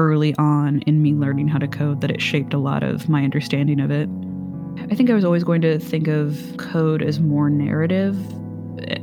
early 0.00 0.34
on 0.36 0.80
in 0.80 1.02
me 1.02 1.12
learning 1.12 1.46
how 1.46 1.58
to 1.58 1.68
code 1.68 2.00
that 2.00 2.10
it 2.10 2.22
shaped 2.22 2.54
a 2.54 2.58
lot 2.58 2.82
of 2.82 3.08
my 3.08 3.22
understanding 3.22 3.80
of 3.80 3.90
it. 3.90 4.08
I 4.90 4.94
think 4.94 5.10
I 5.10 5.14
was 5.14 5.24
always 5.24 5.44
going 5.44 5.60
to 5.60 5.78
think 5.78 6.08
of 6.08 6.38
code 6.56 7.02
as 7.02 7.20
more 7.20 7.50
narrative 7.50 8.16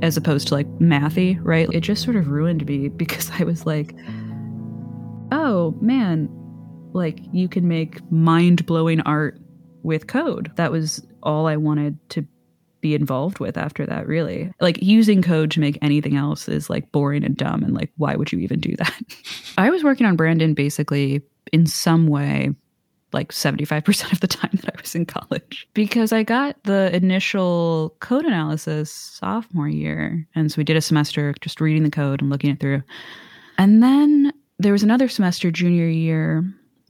as 0.01 0.17
opposed 0.17 0.47
to 0.47 0.55
like 0.55 0.67
mathy, 0.79 1.39
right? 1.41 1.69
It 1.71 1.81
just 1.81 2.03
sort 2.03 2.15
of 2.15 2.29
ruined 2.29 2.65
me 2.65 2.87
because 3.03 3.29
I 3.39 3.43
was 3.43 3.65
like, 3.65 3.93
oh 5.31 5.75
man, 5.79 6.29
like 6.93 7.19
you 7.31 7.47
can 7.47 7.67
make 7.67 7.99
mind 8.11 8.65
blowing 8.65 9.01
art 9.01 9.39
with 9.83 10.07
code. 10.07 10.51
That 10.55 10.71
was 10.71 11.05
all 11.21 11.47
I 11.47 11.57
wanted 11.57 11.97
to 12.11 12.25
be 12.87 12.95
involved 12.95 13.39
with 13.39 13.57
after 13.57 13.85
that, 13.85 14.07
really. 14.07 14.51
Like 14.61 14.81
using 14.81 15.21
code 15.21 15.51
to 15.51 15.59
make 15.59 15.77
anything 15.81 16.15
else 16.15 16.47
is 16.47 16.69
like 16.69 16.91
boring 16.91 17.23
and 17.23 17.35
dumb. 17.35 17.63
And 17.63 17.73
like, 17.73 17.91
why 17.97 18.15
would 18.15 18.31
you 18.31 18.39
even 18.39 18.59
do 18.59 18.75
that? 18.77 19.01
I 19.57 19.69
was 19.69 19.83
working 19.83 20.05
on 20.05 20.15
Brandon 20.15 20.53
basically 20.53 21.21
in 21.51 21.65
some 21.65 22.07
way 22.07 22.51
like 23.13 23.31
75% 23.31 24.11
of 24.11 24.19
the 24.19 24.27
time 24.27 24.51
that 24.53 24.75
I 24.75 24.81
was 24.81 24.93
in 24.93 25.05
college 25.05 25.67
because 25.73 26.11
I 26.11 26.23
got 26.23 26.61
the 26.63 26.93
initial 26.95 27.95
code 27.99 28.25
analysis 28.25 28.91
sophomore 28.91 29.69
year. 29.69 30.27
And 30.35 30.51
so 30.51 30.57
we 30.57 30.65
did 30.65 30.75
a 30.75 30.81
semester 30.81 31.33
just 31.41 31.61
reading 31.61 31.83
the 31.83 31.89
code 31.89 32.21
and 32.21 32.29
looking 32.29 32.49
it 32.49 32.59
through. 32.59 32.83
And 33.57 33.81
then 33.81 34.33
there 34.59 34.73
was 34.73 34.83
another 34.83 35.07
semester 35.07 35.51
junior 35.51 35.87
year 35.87 36.43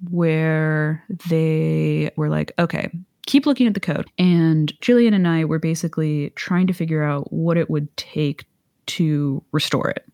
where 0.10 1.04
they 1.30 2.12
were 2.16 2.30
like, 2.30 2.52
okay, 2.60 2.90
keep 3.28 3.46
looking 3.46 3.68
at 3.68 3.76
the 3.76 3.80
code. 3.80 4.10
And 4.18 4.74
Jillian 4.80 5.14
and 5.14 5.28
I 5.28 5.46
were 5.46 5.60
basically 5.60 6.32
trying 6.32 6.66
to 6.68 6.74
figure 6.74 7.04
out 7.04 7.32
what 7.32 7.58
it 7.58 7.70
would 7.70 7.96
take 7.98 8.46
to 8.88 9.44
restore 9.52 9.90
it 9.90 10.06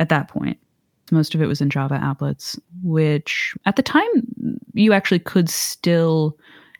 at 0.00 0.08
that 0.08 0.28
point. 0.28 0.58
Most 1.12 1.34
of 1.34 1.42
it 1.42 1.46
was 1.46 1.60
in 1.60 1.70
Java 1.70 1.98
applets, 2.02 2.58
which 2.82 3.54
at 3.66 3.76
the 3.76 3.82
time 3.82 4.08
you 4.72 4.92
actually 4.92 5.18
could 5.18 5.48
still 5.48 6.36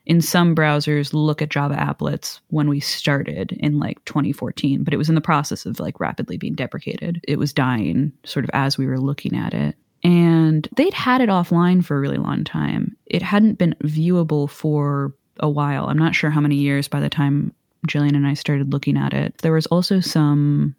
in 0.06 0.20
some 0.20 0.54
browsers 0.54 1.14
look 1.14 1.40
at 1.40 1.48
Java 1.48 1.76
applets 1.76 2.40
when 2.48 2.68
we 2.68 2.80
started 2.80 3.52
in 3.52 3.78
like 3.78 4.04
2014, 4.04 4.84
but 4.84 4.92
it 4.92 4.98
was 4.98 5.08
in 5.08 5.14
the 5.14 5.20
process 5.20 5.64
of 5.64 5.80
like 5.80 6.00
rapidly 6.00 6.36
being 6.36 6.54
deprecated. 6.54 7.24
It 7.26 7.38
was 7.38 7.52
dying 7.52 8.12
sort 8.24 8.44
of 8.44 8.50
as 8.52 8.76
we 8.76 8.86
were 8.86 9.00
looking 9.00 9.36
at 9.36 9.54
it. 9.54 9.76
And 10.02 10.68
they'd 10.76 10.92
had 10.92 11.22
it 11.22 11.30
offline 11.30 11.82
for 11.82 11.96
a 11.96 12.00
really 12.00 12.18
long 12.18 12.44
time. 12.44 12.94
It 13.06 13.22
hadn't 13.22 13.54
been 13.54 13.74
viewable 13.82 14.50
for 14.50 15.14
a 15.40 15.48
while. 15.48 15.86
I'm 15.86 15.98
not 15.98 16.14
sure 16.14 16.30
how 16.30 16.40
many 16.40 16.56
years 16.56 16.88
by 16.88 17.00
the 17.00 17.10
time 17.10 17.52
Jillian 17.86 18.16
and 18.16 18.26
I 18.26 18.34
started 18.34 18.72
looking 18.72 18.96
at 18.96 19.12
it. 19.12 19.38
There 19.38 19.52
was 19.52 19.66
also 19.66 20.00
some 20.00 20.74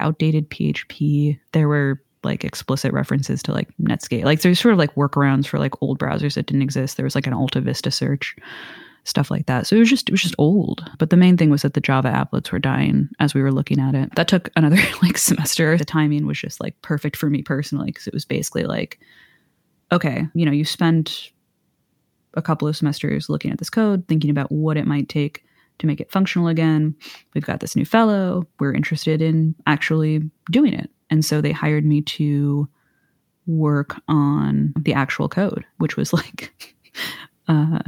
outdated 0.00 0.50
PHP. 0.50 1.38
There 1.52 1.68
were 1.68 2.02
like 2.24 2.44
explicit 2.44 2.92
references 2.92 3.42
to 3.44 3.52
like 3.52 3.68
Netscape. 3.78 4.24
Like 4.24 4.40
there's 4.40 4.60
sort 4.60 4.72
of 4.72 4.78
like 4.78 4.94
workarounds 4.94 5.46
for 5.46 5.58
like 5.58 5.80
old 5.82 5.98
browsers 5.98 6.34
that 6.34 6.46
didn't 6.46 6.62
exist. 6.62 6.96
There 6.96 7.04
was 7.04 7.14
like 7.14 7.26
an 7.26 7.34
Alta 7.34 7.60
Vista 7.60 7.90
search, 7.90 8.36
stuff 9.04 9.30
like 9.30 9.46
that. 9.46 9.66
So 9.66 9.76
it 9.76 9.80
was 9.80 9.90
just 9.90 10.08
it 10.08 10.12
was 10.12 10.22
just 10.22 10.34
old. 10.38 10.88
But 10.98 11.10
the 11.10 11.16
main 11.16 11.36
thing 11.36 11.50
was 11.50 11.62
that 11.62 11.74
the 11.74 11.80
Java 11.80 12.10
applets 12.10 12.50
were 12.50 12.58
dying 12.58 13.08
as 13.18 13.34
we 13.34 13.42
were 13.42 13.52
looking 13.52 13.80
at 13.80 13.94
it. 13.94 14.14
That 14.14 14.28
took 14.28 14.50
another 14.56 14.78
like 15.02 15.18
semester. 15.18 15.76
The 15.76 15.84
timing 15.84 16.26
was 16.26 16.40
just 16.40 16.60
like 16.60 16.80
perfect 16.82 17.16
for 17.16 17.28
me 17.28 17.42
personally 17.42 17.86
because 17.86 18.06
it 18.06 18.14
was 18.14 18.24
basically 18.24 18.64
like, 18.64 19.00
okay, 19.90 20.26
you 20.34 20.46
know, 20.46 20.52
you 20.52 20.64
spend 20.64 21.30
a 22.34 22.42
couple 22.42 22.68
of 22.68 22.76
semesters 22.76 23.28
looking 23.28 23.50
at 23.50 23.58
this 23.58 23.70
code, 23.70 24.06
thinking 24.08 24.30
about 24.30 24.50
what 24.50 24.76
it 24.76 24.86
might 24.86 25.08
take 25.08 25.44
to 25.78 25.86
make 25.86 26.00
it 26.00 26.10
functional 26.10 26.48
again. 26.48 26.94
We've 27.34 27.44
got 27.44 27.60
this 27.60 27.76
new 27.76 27.84
fellow. 27.84 28.46
We're 28.60 28.74
interested 28.74 29.20
in 29.20 29.54
actually 29.66 30.30
doing 30.50 30.72
it. 30.72 30.90
And 31.10 31.24
so 31.24 31.40
they 31.40 31.52
hired 31.52 31.84
me 31.84 32.02
to 32.02 32.68
work 33.46 34.00
on 34.08 34.72
the 34.78 34.94
actual 34.94 35.28
code, 35.28 35.64
which 35.78 35.96
was 35.96 36.12
like 36.12 36.74
uh, 37.48 37.80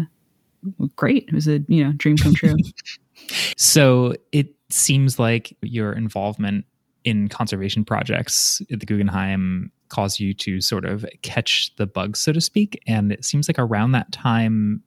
great. 0.96 1.26
It 1.28 1.34
was 1.34 1.48
a 1.48 1.60
you 1.68 1.84
know 1.84 1.92
dream 1.92 2.16
come 2.16 2.34
true. 2.34 2.56
so 3.56 4.14
it 4.32 4.54
seems 4.70 5.18
like 5.18 5.56
your 5.62 5.92
involvement 5.92 6.64
in 7.04 7.28
conservation 7.28 7.84
projects 7.84 8.62
at 8.72 8.80
the 8.80 8.86
Guggenheim 8.86 9.70
caused 9.94 10.20
you 10.20 10.34
to 10.34 10.60
sort 10.60 10.84
of 10.84 11.06
catch 11.22 11.74
the 11.76 11.86
bug, 11.86 12.16
so 12.16 12.32
to 12.32 12.40
speak. 12.40 12.82
And 12.86 13.12
it 13.12 13.24
seems 13.24 13.48
like 13.48 13.58
around 13.58 13.92
that 13.92 14.12
time, 14.12 14.82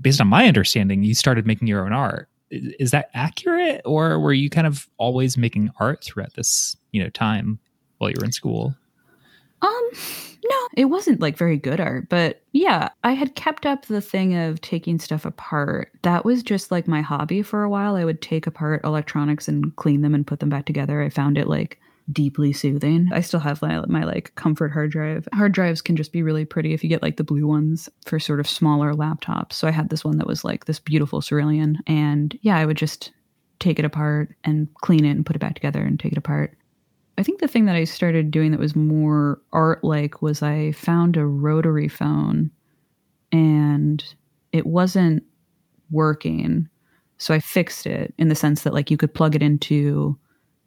based 0.00 0.20
on 0.20 0.28
my 0.28 0.46
understanding, 0.46 1.02
you 1.02 1.14
started 1.14 1.46
making 1.46 1.68
your 1.68 1.84
own 1.84 1.92
art. 1.92 2.28
Is 2.50 2.90
that 2.90 3.10
accurate, 3.14 3.80
or 3.84 4.20
were 4.20 4.34
you 4.34 4.50
kind 4.50 4.66
of 4.66 4.88
always 4.98 5.38
making 5.38 5.70
art 5.80 6.04
throughout 6.04 6.34
this, 6.34 6.76
you 6.92 7.02
know, 7.02 7.08
time? 7.08 7.58
while 8.02 8.10
you 8.10 8.16
were 8.18 8.26
in 8.26 8.32
school? 8.32 8.74
Um, 9.62 9.90
no, 10.44 10.68
it 10.76 10.86
wasn't 10.86 11.20
like 11.20 11.38
very 11.38 11.56
good 11.56 11.80
art, 11.80 12.08
but 12.08 12.42
yeah, 12.50 12.88
I 13.04 13.12
had 13.12 13.36
kept 13.36 13.64
up 13.64 13.86
the 13.86 14.00
thing 14.00 14.36
of 14.36 14.60
taking 14.60 14.98
stuff 14.98 15.24
apart. 15.24 15.92
That 16.02 16.24
was 16.24 16.42
just 16.42 16.72
like 16.72 16.88
my 16.88 17.00
hobby 17.00 17.42
for 17.42 17.62
a 17.62 17.70
while. 17.70 17.94
I 17.94 18.04
would 18.04 18.20
take 18.20 18.48
apart 18.48 18.82
electronics 18.82 19.46
and 19.46 19.74
clean 19.76 20.02
them 20.02 20.16
and 20.16 20.26
put 20.26 20.40
them 20.40 20.48
back 20.48 20.66
together. 20.66 21.00
I 21.00 21.10
found 21.10 21.38
it 21.38 21.46
like 21.46 21.78
deeply 22.10 22.52
soothing. 22.52 23.08
I 23.12 23.20
still 23.20 23.40
have 23.40 23.62
my, 23.62 23.84
my 23.86 24.04
like 24.04 24.34
comfort 24.34 24.72
hard 24.72 24.90
drive. 24.90 25.28
Hard 25.32 25.52
drives 25.52 25.82
can 25.82 25.96
just 25.96 26.12
be 26.12 26.22
really 26.22 26.44
pretty 26.44 26.72
if 26.72 26.82
you 26.82 26.88
get 26.88 27.02
like 27.02 27.16
the 27.16 27.24
blue 27.24 27.46
ones 27.46 27.88
for 28.06 28.18
sort 28.18 28.40
of 28.40 28.48
smaller 28.48 28.94
laptops. 28.94 29.52
So 29.52 29.68
I 29.68 29.70
had 29.70 29.90
this 29.90 30.04
one 30.04 30.18
that 30.18 30.26
was 30.26 30.44
like 30.44 30.64
this 30.64 30.78
beautiful 30.78 31.20
cerulean 31.20 31.78
and 31.86 32.38
yeah, 32.42 32.56
I 32.56 32.66
would 32.66 32.76
just 32.76 33.12
take 33.60 33.78
it 33.78 33.84
apart 33.84 34.34
and 34.42 34.68
clean 34.74 35.04
it 35.04 35.10
and 35.10 35.24
put 35.24 35.36
it 35.36 35.40
back 35.40 35.54
together 35.54 35.82
and 35.82 35.98
take 35.98 36.12
it 36.12 36.18
apart. 36.18 36.56
I 37.18 37.22
think 37.22 37.40
the 37.40 37.48
thing 37.48 37.66
that 37.66 37.76
I 37.76 37.84
started 37.84 38.30
doing 38.30 38.50
that 38.50 38.60
was 38.60 38.74
more 38.74 39.40
art 39.52 39.84
like 39.84 40.22
was 40.22 40.42
I 40.42 40.72
found 40.72 41.16
a 41.16 41.26
rotary 41.26 41.88
phone 41.88 42.50
and 43.30 44.02
it 44.52 44.66
wasn't 44.66 45.22
working. 45.90 46.68
So 47.18 47.32
I 47.32 47.38
fixed 47.38 47.86
it 47.86 48.14
in 48.18 48.28
the 48.28 48.34
sense 48.34 48.62
that 48.62 48.74
like 48.74 48.90
you 48.90 48.96
could 48.96 49.14
plug 49.14 49.36
it 49.36 49.42
into 49.42 50.18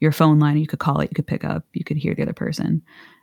your 0.06 0.12
phone 0.12 0.40
line, 0.40 0.58
you 0.58 0.68
could 0.68 0.80
call 0.80 1.02
it, 1.02 1.10
you 1.10 1.16
could 1.16 1.28
pick 1.28 1.44
up, 1.44 1.66
you 1.74 1.84
could 1.84 1.98
hear 1.98 2.14
the 2.14 2.22
other 2.22 2.34
person. 2.34 2.82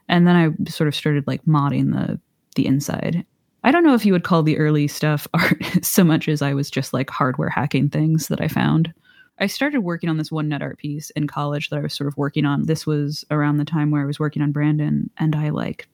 And 0.08 0.26
then 0.26 0.36
I 0.36 0.70
sort 0.70 0.88
of 0.88 0.96
started 0.96 1.26
like 1.26 1.44
modding 1.44 1.92
the 1.92 2.20
the 2.56 2.66
inside. 2.66 3.24
I 3.64 3.70
don't 3.70 3.84
know 3.84 3.94
if 3.94 4.04
you 4.04 4.12
would 4.12 4.24
call 4.24 4.42
the 4.42 4.58
early 4.58 4.88
stuff 4.88 5.28
art 5.34 5.62
so 5.82 6.02
much 6.02 6.28
as 6.28 6.42
I 6.42 6.52
was 6.52 6.70
just 6.70 6.92
like 6.92 7.08
hardware 7.08 7.48
hacking 7.48 7.88
things 7.88 8.26
that 8.28 8.40
I 8.40 8.48
found. 8.48 8.92
I 9.38 9.46
started 9.46 9.80
working 9.80 10.10
on 10.10 10.18
this 10.18 10.32
one 10.32 10.48
net 10.48 10.60
art 10.60 10.78
piece 10.78 11.10
in 11.10 11.26
college 11.26 11.70
that 11.70 11.78
I 11.78 11.82
was 11.82 11.94
sort 11.94 12.08
of 12.08 12.16
working 12.16 12.44
on. 12.44 12.64
This 12.64 12.86
was 12.86 13.24
around 13.30 13.56
the 13.56 13.64
time 13.64 13.90
where 13.90 14.02
I 14.02 14.06
was 14.06 14.18
working 14.18 14.42
on 14.42 14.52
Brandon, 14.52 15.08
and 15.16 15.34
I 15.34 15.50
like 15.50 15.88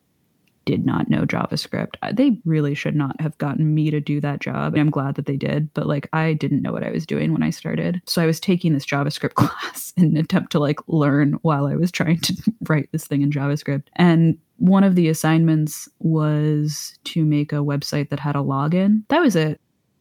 did 0.69 0.85
not 0.85 1.09
know 1.09 1.23
JavaScript. 1.25 1.95
Uh, 2.03 2.13
they 2.13 2.39
really 2.45 2.75
should 2.75 2.95
not 2.95 3.19
have 3.23 3.39
gotten 3.39 3.75
me 3.75 3.91
to 3.91 4.01
do 4.01 4.21
that 4.21 4.41
job. 4.41 4.77
I'm 4.77 4.91
glad 4.91 5.15
that 5.15 5.25
they 5.25 5.39
did, 5.39 5.73
but 5.73 5.87
like 5.87 6.11
I 6.13 6.35
didn't 6.35 6.61
know 6.61 6.73
what 6.73 6.85
I 6.85 6.91
was 6.91 7.07
doing 7.07 7.33
when 7.33 7.43
I 7.43 7.49
started. 7.49 8.03
So 8.05 8.21
I 8.21 8.27
was 8.27 8.39
taking 8.39 8.75
this 8.75 8.85
JavaScript 8.85 9.33
class 9.35 9.95
in 9.97 10.05
an 10.05 10.17
attempt 10.19 10.53
to 10.53 10.59
like 10.59 10.79
learn 10.87 11.39
while 11.41 11.67
I 11.67 11.75
was 11.75 11.91
trying 11.91 12.21
to 12.21 12.35
write 12.69 12.91
this 12.93 13.07
thing 13.07 13.23
in 13.23 13.31
JavaScript. 13.31 13.85
And 13.97 14.37
one 14.59 14.85
of 14.85 14.95
the 14.95 15.09
assignments 15.09 15.89
was 16.01 16.99
to 17.05 17.25
make 17.25 17.51
a 17.51 17.65
website 17.65 18.11
that 18.11 18.21
had 18.21 18.37
a 18.37 18.41
login. 18.41 19.05
That 19.09 19.23
was 19.23 19.37
it 19.37 19.59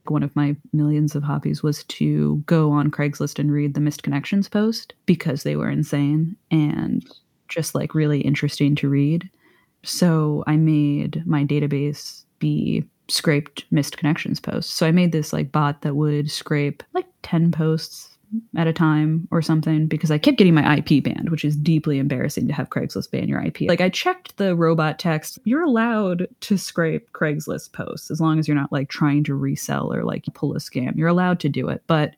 one 0.09 0.24
of 0.24 0.36
my 0.38 0.55
millions 0.71 1.15
of 1.15 1.24
hobbies 1.24 1.62
was 1.62 1.83
to 1.83 2.41
go 2.45 2.71
on 2.71 2.89
Craigslist 2.89 3.39
and 3.39 3.51
read 3.51 3.74
the 3.74 3.81
missed 3.81 4.03
connections 4.03 4.47
post 4.47 4.93
because 5.05 5.43
they 5.43 5.57
were 5.57 5.69
insane 5.69 6.38
and 6.50 7.05
just 7.50 7.75
like 7.75 7.93
really 7.93 8.21
interesting 8.21 8.74
to 8.75 8.88
read. 8.88 9.29
So 9.84 10.43
I 10.48 10.57
made 10.57 11.25
my 11.25 11.43
database 11.43 12.24
be 12.39 12.86
scraped 13.10 13.65
missed 13.72 13.98
connections 13.98 14.39
posts. 14.39 14.74
So 14.74 14.86
I 14.86 14.91
made 14.91 15.12
this 15.12 15.31
like 15.31 15.51
bot 15.51 15.81
that 15.81 15.96
would 15.96 16.29
scrape 16.29 16.84
like 16.93 17.07
10 17.24 17.51
posts 17.51 18.17
at 18.57 18.67
a 18.67 18.74
time 18.74 19.27
or 19.31 19.41
something 19.41 19.88
because 19.88 20.12
I 20.12 20.17
kept 20.17 20.38
getting 20.38 20.53
my 20.53 20.77
IP 20.77 21.03
banned, 21.03 21.29
which 21.29 21.46
is 21.46 21.55
deeply 21.55 21.98
embarrassing 21.98 22.48
to 22.48 22.53
have 22.53 22.69
Craigslist 22.69 23.12
ban 23.12 23.29
your 23.29 23.41
IP. 23.41 23.62
Like 23.62 23.81
I 23.81 23.89
checked 23.89 24.38
the 24.38 24.55
robot 24.55 25.00
text, 25.00 25.39
you're 25.46 25.63
allowed 25.63 26.27
to 26.41 26.57
scrape 26.57 27.12
Craigslist 27.13 27.72
posts 27.72 28.12
as 28.12 28.19
long 28.19 28.39
as 28.39 28.48
you're 28.48 28.55
not 28.57 28.72
like 28.72 28.89
trying 28.89 29.24
to 29.25 29.36
resell 29.36 29.93
or 29.93 30.03
like 30.03 30.25
pull 30.34 30.53
a 30.53 30.60
scam. 30.60 30.96
You're 30.96 31.07
allowed 31.07 31.39
to 31.41 31.50
do 31.50 31.69
it, 31.69 31.84
but 31.88 32.15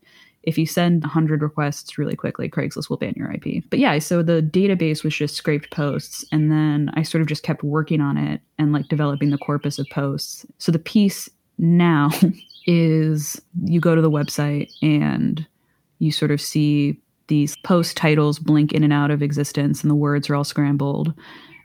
if 0.50 0.58
you 0.58 0.66
send 0.66 1.04
100 1.04 1.44
requests 1.44 2.00
really 2.00 2.16
quickly, 2.16 2.50
Craigslist 2.50 2.90
will 2.90 2.98
ban 2.98 3.14
your 3.16 3.32
IP. 3.32 3.64
But 3.70 3.78
yeah, 3.78 4.00
so 4.00 4.24
the 4.24 4.42
database 4.42 5.04
was 5.04 5.16
just 5.16 5.36
scraped 5.36 5.70
posts. 5.70 6.26
And 6.32 6.52
then 6.52 6.90
I 6.96 7.04
sort 7.04 7.22
of 7.22 7.28
just 7.28 7.44
kept 7.44 7.64
working 7.64 8.02
on 8.02 8.18
it 8.18 8.42
and 8.58 8.74
like 8.74 8.88
developing 8.88 9.30
the 9.30 9.38
corpus 9.38 9.78
of 9.78 9.86
posts. 9.92 10.48
So 10.58 10.72
the 10.72 10.80
piece 10.80 11.30
now 11.60 12.10
is 12.66 13.40
you 13.64 13.80
go 13.80 13.94
to 13.94 14.02
the 14.02 14.10
website 14.10 14.72
and 14.82 15.46
you 16.00 16.12
sort 16.12 16.32
of 16.32 16.42
see 16.42 17.00
these 17.28 17.56
post 17.58 17.96
titles 17.96 18.40
blink 18.40 18.74
in 18.74 18.84
and 18.84 18.92
out 18.92 19.12
of 19.12 19.22
existence 19.22 19.84
and 19.84 19.92
the 19.92 19.96
words 19.96 20.32
are 20.32 20.36
all 20.36 20.44
scrambled. 20.44 21.14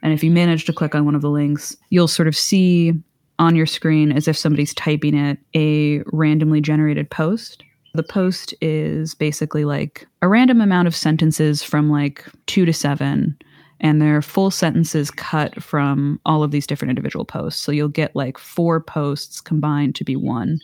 And 0.03 0.13
if 0.13 0.23
you 0.23 0.29
manage 0.29 0.65
to 0.65 0.73
click 0.73 0.93
on 0.93 1.05
one 1.05 1.15
of 1.15 1.23
the 1.23 1.31
links, 1.31 1.75
you'll 1.89 2.07
sort 2.07 2.27
of 2.27 2.37
see 2.37 2.93
on 3.39 3.55
your 3.55 3.65
screen 3.65 4.11
as 4.11 4.27
if 4.27 4.37
somebody's 4.37 4.75
typing 4.75 5.15
it 5.15 5.39
a 5.55 6.03
randomly 6.13 6.61
generated 6.61 7.09
post. 7.09 7.63
The 7.95 8.03
post 8.03 8.53
is 8.59 9.15
basically 9.15 9.63
like 9.63 10.05
a 10.21 10.27
random 10.27 10.59
amount 10.59 10.87
of 10.87 10.95
sentences 10.95 11.63
from 11.63 11.89
like 11.89 12.25
two 12.45 12.65
to 12.65 12.73
seven, 12.73 13.37
and 13.79 14.01
they're 14.01 14.21
full 14.21 14.51
sentences 14.51 15.09
cut 15.11 15.63
from 15.63 16.19
all 16.25 16.43
of 16.43 16.51
these 16.51 16.67
different 16.67 16.89
individual 16.89 17.23
posts. 17.23 17.61
So 17.61 17.71
you'll 17.71 17.87
get 17.87 18.15
like 18.15 18.37
four 18.37 18.81
posts 18.81 19.39
combined 19.39 19.95
to 19.95 20.03
be 20.03 20.15
one. 20.15 20.59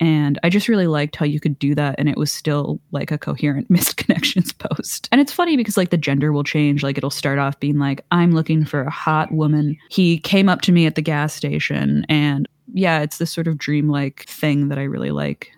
And 0.00 0.38
I 0.44 0.48
just 0.48 0.68
really 0.68 0.86
liked 0.86 1.16
how 1.16 1.26
you 1.26 1.40
could 1.40 1.58
do 1.58 1.74
that 1.74 1.96
and 1.98 2.08
it 2.08 2.16
was 2.16 2.30
still 2.30 2.80
like 2.92 3.10
a 3.10 3.18
coherent 3.18 3.68
missed 3.70 3.96
connections 3.96 4.52
post. 4.52 5.08
And 5.10 5.20
it's 5.20 5.32
funny 5.32 5.56
because 5.56 5.76
like 5.76 5.90
the 5.90 5.96
gender 5.96 6.32
will 6.32 6.44
change. 6.44 6.84
Like 6.84 6.96
it'll 6.96 7.10
start 7.10 7.40
off 7.40 7.58
being 7.58 7.78
like, 7.78 8.04
I'm 8.12 8.32
looking 8.32 8.64
for 8.64 8.82
a 8.82 8.90
hot 8.90 9.32
woman. 9.32 9.76
He 9.90 10.20
came 10.20 10.48
up 10.48 10.60
to 10.62 10.72
me 10.72 10.86
at 10.86 10.94
the 10.94 11.02
gas 11.02 11.34
station. 11.34 12.06
And 12.08 12.48
yeah, 12.72 13.00
it's 13.00 13.18
this 13.18 13.32
sort 13.32 13.48
of 13.48 13.58
dreamlike 13.58 14.24
thing 14.28 14.68
that 14.68 14.78
I 14.78 14.84
really 14.84 15.10
like. 15.10 15.50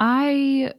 I 0.00 0.72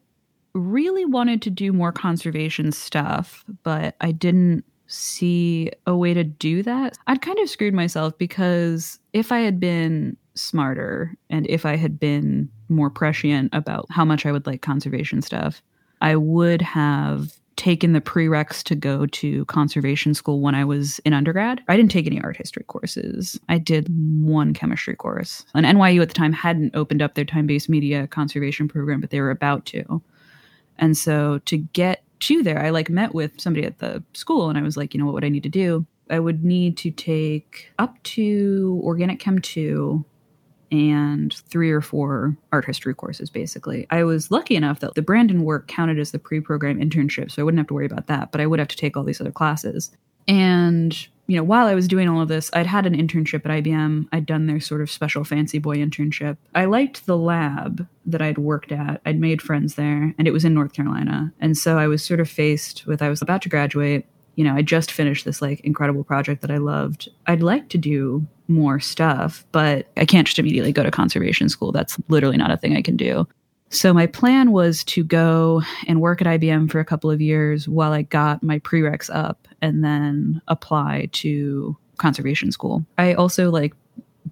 really 0.53 1.05
wanted 1.05 1.41
to 1.43 1.50
do 1.50 1.71
more 1.74 1.91
conservation 1.91 2.71
stuff, 2.71 3.45
but 3.63 3.95
I 4.01 4.12
didn't 4.12 4.65
see 4.88 5.71
a 5.86 5.95
way 5.95 6.13
to 6.13 6.24
do 6.24 6.63
that. 6.63 6.97
I'd 7.07 7.21
kind 7.21 7.38
of 7.39 7.50
screwed 7.50 7.74
myself 7.74 8.17
because 8.17 9.00
if 9.13 9.31
I 9.31 9.39
had 9.39 9.59
been 9.59 10.17
smarter 10.36 11.15
and 11.29 11.45
if 11.47 11.65
I 11.65 11.75
had 11.75 12.00
been 12.00 12.50
more 12.69 12.89
prescient 12.89 13.50
about 13.53 13.86
how 13.89 14.05
much 14.05 14.25
I 14.25 14.31
would 14.31 14.45
like 14.45 14.62
conservation 14.62 15.21
stuff, 15.21 15.62
I 16.01 16.15
would 16.15 16.62
have 16.62 17.37
taken 17.57 17.93
the 17.93 18.01
prereqs 18.01 18.63
to 18.63 18.75
go 18.75 19.05
to 19.07 19.43
conservation 19.45 20.13
school 20.13 20.39
when 20.39 20.55
I 20.55 20.63
was 20.63 20.99
in 20.99 21.13
undergrad. 21.13 21.61
I 21.67 21.75
didn't 21.75 21.91
take 21.91 22.07
any 22.07 22.21
art 22.21 22.37
history 22.37 22.63
courses. 22.67 23.39
I 23.49 23.57
did 23.57 23.87
one 24.21 24.53
chemistry 24.53 24.95
course. 24.95 25.43
And 25.53 25.65
NYU 25.65 26.01
at 26.01 26.07
the 26.07 26.13
time 26.13 26.31
hadn't 26.31 26.75
opened 26.75 27.01
up 27.01 27.15
their 27.15 27.25
time 27.25 27.47
based 27.47 27.67
media 27.67 28.07
conservation 28.07 28.67
program, 28.67 29.01
but 29.01 29.09
they 29.09 29.19
were 29.19 29.31
about 29.31 29.65
to. 29.65 30.01
And 30.77 30.95
so 30.95 31.39
to 31.39 31.57
get 31.57 32.03
to 32.21 32.43
there, 32.43 32.63
I 32.63 32.69
like 32.69 32.89
met 32.89 33.13
with 33.13 33.41
somebody 33.41 33.65
at 33.65 33.79
the 33.79 34.03
school 34.13 34.49
and 34.49 34.57
I 34.57 34.61
was 34.61 34.77
like, 34.77 34.93
you 34.93 34.99
know, 34.99 35.05
what 35.05 35.15
would 35.15 35.25
I 35.25 35.29
need 35.29 35.43
to 35.43 35.49
do? 35.49 35.85
I 36.09 36.19
would 36.19 36.43
need 36.43 36.77
to 36.77 36.91
take 36.91 37.71
up 37.79 38.01
to 38.03 38.79
Organic 38.83 39.19
Chem 39.19 39.39
2 39.39 40.05
and 40.71 41.33
three 41.33 41.71
or 41.71 41.81
four 41.81 42.36
art 42.51 42.65
history 42.65 42.93
courses, 42.93 43.29
basically. 43.29 43.88
I 43.89 44.03
was 44.03 44.31
lucky 44.31 44.55
enough 44.55 44.79
that 44.81 44.95
the 44.95 45.01
Brandon 45.01 45.43
work 45.43 45.67
counted 45.67 46.00
as 46.00 46.12
the 46.12 46.19
pre 46.19 46.39
program 46.39 46.79
internship, 46.79 47.31
so 47.31 47.41
I 47.41 47.45
wouldn't 47.45 47.59
have 47.59 47.67
to 47.67 47.74
worry 47.74 47.86
about 47.86 48.07
that, 48.07 48.31
but 48.31 48.41
I 48.41 48.47
would 48.47 48.59
have 48.59 48.67
to 48.69 48.77
take 48.77 48.97
all 48.97 49.03
these 49.03 49.21
other 49.21 49.31
classes. 49.31 49.91
And, 50.27 51.07
you 51.27 51.38
know, 51.38 51.43
while 51.43 51.67
I 51.67 51.75
was 51.75 51.88
doing 51.88 52.09
all 52.09 52.21
of 52.21 52.27
this, 52.27 52.50
I'd 52.53 52.67
had 52.67 52.86
an 52.86 52.95
internship 52.95 53.45
at 53.45 53.63
IBM. 53.63 54.07
I'd 54.12 54.25
done 54.25 54.47
their 54.47 54.59
sort 54.59 54.81
of 54.81 54.91
special 54.91 55.24
fancy 55.24 55.57
boy 55.57 55.77
internship. 55.77 56.38
I 56.53 56.65
liked 56.65 57.05
the 57.05 57.17
lab 57.17 57.88
that 58.05 58.21
I'd 58.21 58.38
worked 58.38 58.71
at. 58.71 59.01
I'd 59.05 59.19
made 59.19 59.41
friends 59.41 59.75
there, 59.75 60.13
and 60.17 60.27
it 60.27 60.31
was 60.31 60.43
in 60.43 60.53
North 60.53 60.74
Carolina. 60.74 61.33
And 61.39 61.57
so 61.57 61.77
I 61.77 61.88
was 61.88 62.03
sort 62.03 62.19
of 62.19 62.29
faced 62.29 62.86
with 62.86 63.01
I 63.01 63.09
was 63.09 63.21
about 63.21 63.41
to 63.43 63.50
graduate 63.50 64.05
you 64.38 64.44
know, 64.44 64.53
I 64.56 64.62
just 64.62 64.91
finished 64.91 65.25
this 65.25 65.41
like 65.41 65.60
incredible 65.62 66.03
project 66.03 66.41
that 66.41 66.51
I 66.51 66.58
loved. 66.58 67.10
I'd 67.25 67.41
like 67.41 67.70
to 67.70 67.77
do 67.77 68.25
more 68.48 68.79
stuff, 68.79 69.44
but 69.51 69.88
I 69.98 70.06
can't 70.06 70.27
just 70.27 70.38
immediately 70.38 70.72
go 70.72 70.84
to 70.84 70.91
conservation 70.91 71.50
school. 71.50 71.72
That's 71.72 71.98
literally 72.08 72.38
not 72.38 72.51
a 72.51 72.58
thing 72.58 72.77
I 72.77 72.84
can 72.84 72.96
do. 72.96 73.27
So 73.70 73.94
my 73.94 74.06
plan 74.06 74.51
was 74.51 74.84
to 74.86 75.03
go 75.03 75.63
and 75.88 76.00
work 76.00 76.22
at 76.22 76.27
IBM 76.27 76.72
for 76.72 76.79
a 76.79 76.86
couple 76.86 77.10
of 77.10 77.20
years 77.20 77.67
while 77.67 77.91
I 77.91 78.03
got 78.03 78.44
my 78.44 78.60
prereqs 78.60 79.13
up 79.13 79.48
and 79.62 79.84
then 79.84 80.39
apply 80.48 81.10
to 81.13 81.75
conservation 81.98 82.51
school. 82.51 82.86
I 83.00 83.15
also 83.15 83.50
like 83.50 83.74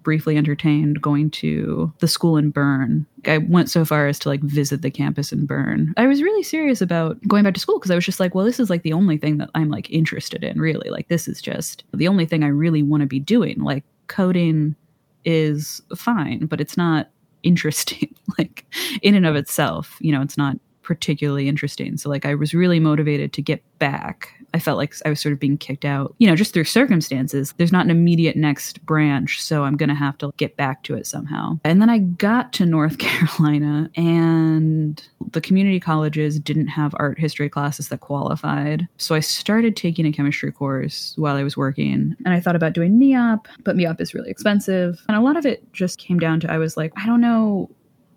briefly 0.02 0.36
entertained 0.36 1.00
going 1.02 1.30
to 1.30 1.92
the 1.98 2.08
school 2.08 2.36
in 2.36 2.50
Bern. 2.50 3.06
I 3.26 3.38
went 3.38 3.70
so 3.70 3.84
far 3.84 4.06
as 4.06 4.18
to 4.20 4.28
like 4.28 4.40
visit 4.42 4.82
the 4.82 4.90
campus 4.90 5.32
in 5.32 5.46
Bern. 5.46 5.92
I 5.96 6.06
was 6.06 6.22
really 6.22 6.42
serious 6.42 6.80
about 6.80 7.20
going 7.26 7.44
back 7.44 7.54
to 7.54 7.60
school 7.60 7.78
because 7.78 7.90
I 7.90 7.94
was 7.94 8.04
just 8.04 8.20
like, 8.20 8.34
well, 8.34 8.44
this 8.44 8.60
is 8.60 8.70
like 8.70 8.82
the 8.82 8.92
only 8.92 9.18
thing 9.18 9.38
that 9.38 9.50
I'm 9.54 9.70
like 9.70 9.90
interested 9.90 10.44
in, 10.44 10.60
really. 10.60 10.90
Like, 10.90 11.08
this 11.08 11.28
is 11.28 11.42
just 11.42 11.84
the 11.92 12.08
only 12.08 12.26
thing 12.26 12.42
I 12.42 12.48
really 12.48 12.82
want 12.82 13.00
to 13.02 13.06
be 13.06 13.20
doing. 13.20 13.60
Like, 13.60 13.84
coding 14.08 14.76
is 15.24 15.82
fine, 15.96 16.46
but 16.46 16.60
it's 16.60 16.76
not 16.76 17.10
interesting, 17.42 18.14
like, 18.38 18.64
in 19.02 19.14
and 19.14 19.26
of 19.26 19.36
itself. 19.36 19.96
You 20.00 20.12
know, 20.12 20.22
it's 20.22 20.38
not 20.38 20.56
particularly 20.82 21.48
interesting. 21.48 21.96
So, 21.96 22.08
like, 22.08 22.24
I 22.24 22.34
was 22.34 22.54
really 22.54 22.80
motivated 22.80 23.32
to 23.34 23.42
get 23.42 23.62
back 23.78 24.35
I 24.54 24.58
felt 24.58 24.78
like 24.78 24.94
I 25.04 25.10
was 25.10 25.20
sort 25.20 25.32
of 25.32 25.40
being 25.40 25.58
kicked 25.58 25.84
out, 25.84 26.14
you 26.18 26.26
know, 26.26 26.36
just 26.36 26.54
through 26.54 26.64
circumstances. 26.64 27.54
There's 27.56 27.72
not 27.72 27.84
an 27.84 27.90
immediate 27.90 28.36
next 28.36 28.84
branch, 28.86 29.42
so 29.42 29.64
I'm 29.64 29.76
going 29.76 29.88
to 29.88 29.94
have 29.94 30.16
to 30.18 30.32
get 30.36 30.56
back 30.56 30.82
to 30.84 30.94
it 30.94 31.06
somehow. 31.06 31.58
And 31.64 31.80
then 31.80 31.90
I 31.90 31.98
got 31.98 32.52
to 32.54 32.66
North 32.66 32.98
Carolina, 32.98 33.90
and 33.96 35.02
the 35.32 35.40
community 35.40 35.80
colleges 35.80 36.38
didn't 36.38 36.68
have 36.68 36.94
art 36.98 37.18
history 37.18 37.48
classes 37.48 37.88
that 37.88 38.00
qualified. 38.00 38.88
So 38.96 39.14
I 39.14 39.20
started 39.20 39.76
taking 39.76 40.06
a 40.06 40.12
chemistry 40.12 40.52
course 40.52 41.14
while 41.16 41.36
I 41.36 41.42
was 41.42 41.56
working, 41.56 42.14
and 42.24 42.34
I 42.34 42.40
thought 42.40 42.56
about 42.56 42.72
doing 42.72 42.98
MEOP, 42.98 43.46
but 43.64 43.76
MEOP 43.76 44.00
is 44.00 44.14
really 44.14 44.30
expensive. 44.30 45.00
And 45.08 45.16
a 45.16 45.20
lot 45.20 45.36
of 45.36 45.46
it 45.46 45.72
just 45.72 45.98
came 45.98 46.18
down 46.18 46.40
to 46.40 46.52
I 46.52 46.58
was 46.58 46.76
like, 46.76 46.92
I 46.96 47.06
don't 47.06 47.20
know 47.20 47.70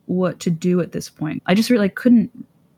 what 0.09 0.39
to 0.39 0.50
do 0.50 0.81
at 0.81 0.91
this 0.91 1.07
point. 1.07 1.43
I 1.45 1.53
just 1.53 1.69
really 1.69 1.88
couldn't 1.88 2.31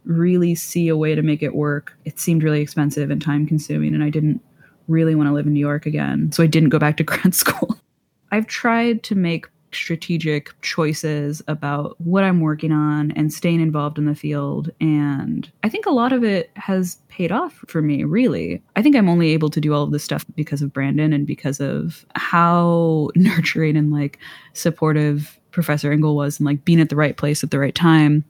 really 0.06 0.56
see 0.56 0.88
a 0.88 0.98
way 0.98 1.16
to 1.16 1.22
make 1.22 1.44
it 1.44 1.56
work. 1.56 1.94
It 2.06 2.20
seemed 2.20 2.44
really 2.44 2.62
expensive 2.62 3.10
and 3.10 3.22
time 3.22 3.46
consuming, 3.46 3.94
and 3.94 4.04
I 4.04 4.10
didn't 4.10 4.42
really 4.88 5.16
want 5.16 5.28
to 5.28 5.34
live 5.34 5.48
in 5.48 5.54
New 5.54 5.60
York 5.60 5.86
again. 5.86 6.32
So 6.32 6.44
I 6.44 6.48
didn't 6.48 6.70
go 6.70 6.80
back 6.80 6.98
to 6.98 7.04
grad 7.04 7.36
school. 7.36 7.78
I've 8.32 8.48
tried 8.48 9.04
to 9.04 9.16
make 9.16 9.48
strategic 9.74 10.50
choices 10.62 11.42
about 11.48 12.00
what 12.02 12.24
I'm 12.24 12.42
working 12.42 12.72
on 12.72 13.12
and 13.12 13.32
staying 13.32 13.62
involved 13.62 13.98
in 13.98 14.06
the 14.06 14.16
field. 14.16 14.70
And 14.82 15.50
I 15.64 15.70
think 15.70 15.86
a 15.86 15.92
lot 15.92 16.12
of 16.12 16.24
it 16.24 16.52
has 16.56 16.98
paid 17.08 17.32
off 17.32 17.64
for 17.68 17.82
me, 17.82 18.04
really. 18.04 18.62
I 18.76 18.82
think 18.82 18.96
I'm 18.96 19.10
only 19.10 19.30
able 19.30 19.50
to 19.50 19.62
do 19.62 19.74
all 19.74 19.84
of 19.84 19.92
this 19.92 20.04
stuff 20.04 20.26
because 20.36 20.62
of 20.62 20.74
Brandon 20.74 21.14
and 21.14 21.26
because 21.26 21.60
of 21.60 22.06
how 22.16 23.10
nurturing 23.16 23.78
and 23.78 23.92
like 23.92 24.20
supportive 24.54 25.40
Professor 25.52 25.92
Engel 25.92 26.16
was 26.16 26.40
and 26.40 26.46
like 26.46 26.64
being 26.66 26.80
at 26.80 26.90
the 26.90 26.96
right 26.96 27.16
place 27.16 27.44
at 27.44 27.52
the 27.52 27.60
right 27.60 27.76
time 27.76 28.24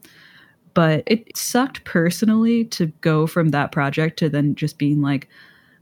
but 0.74 1.02
it 1.06 1.36
sucked 1.36 1.84
personally 1.84 2.64
to 2.66 2.86
go 3.00 3.26
from 3.26 3.50
that 3.50 3.72
project 3.72 4.18
to 4.18 4.28
then 4.28 4.54
just 4.54 4.78
being 4.78 5.02
like 5.02 5.28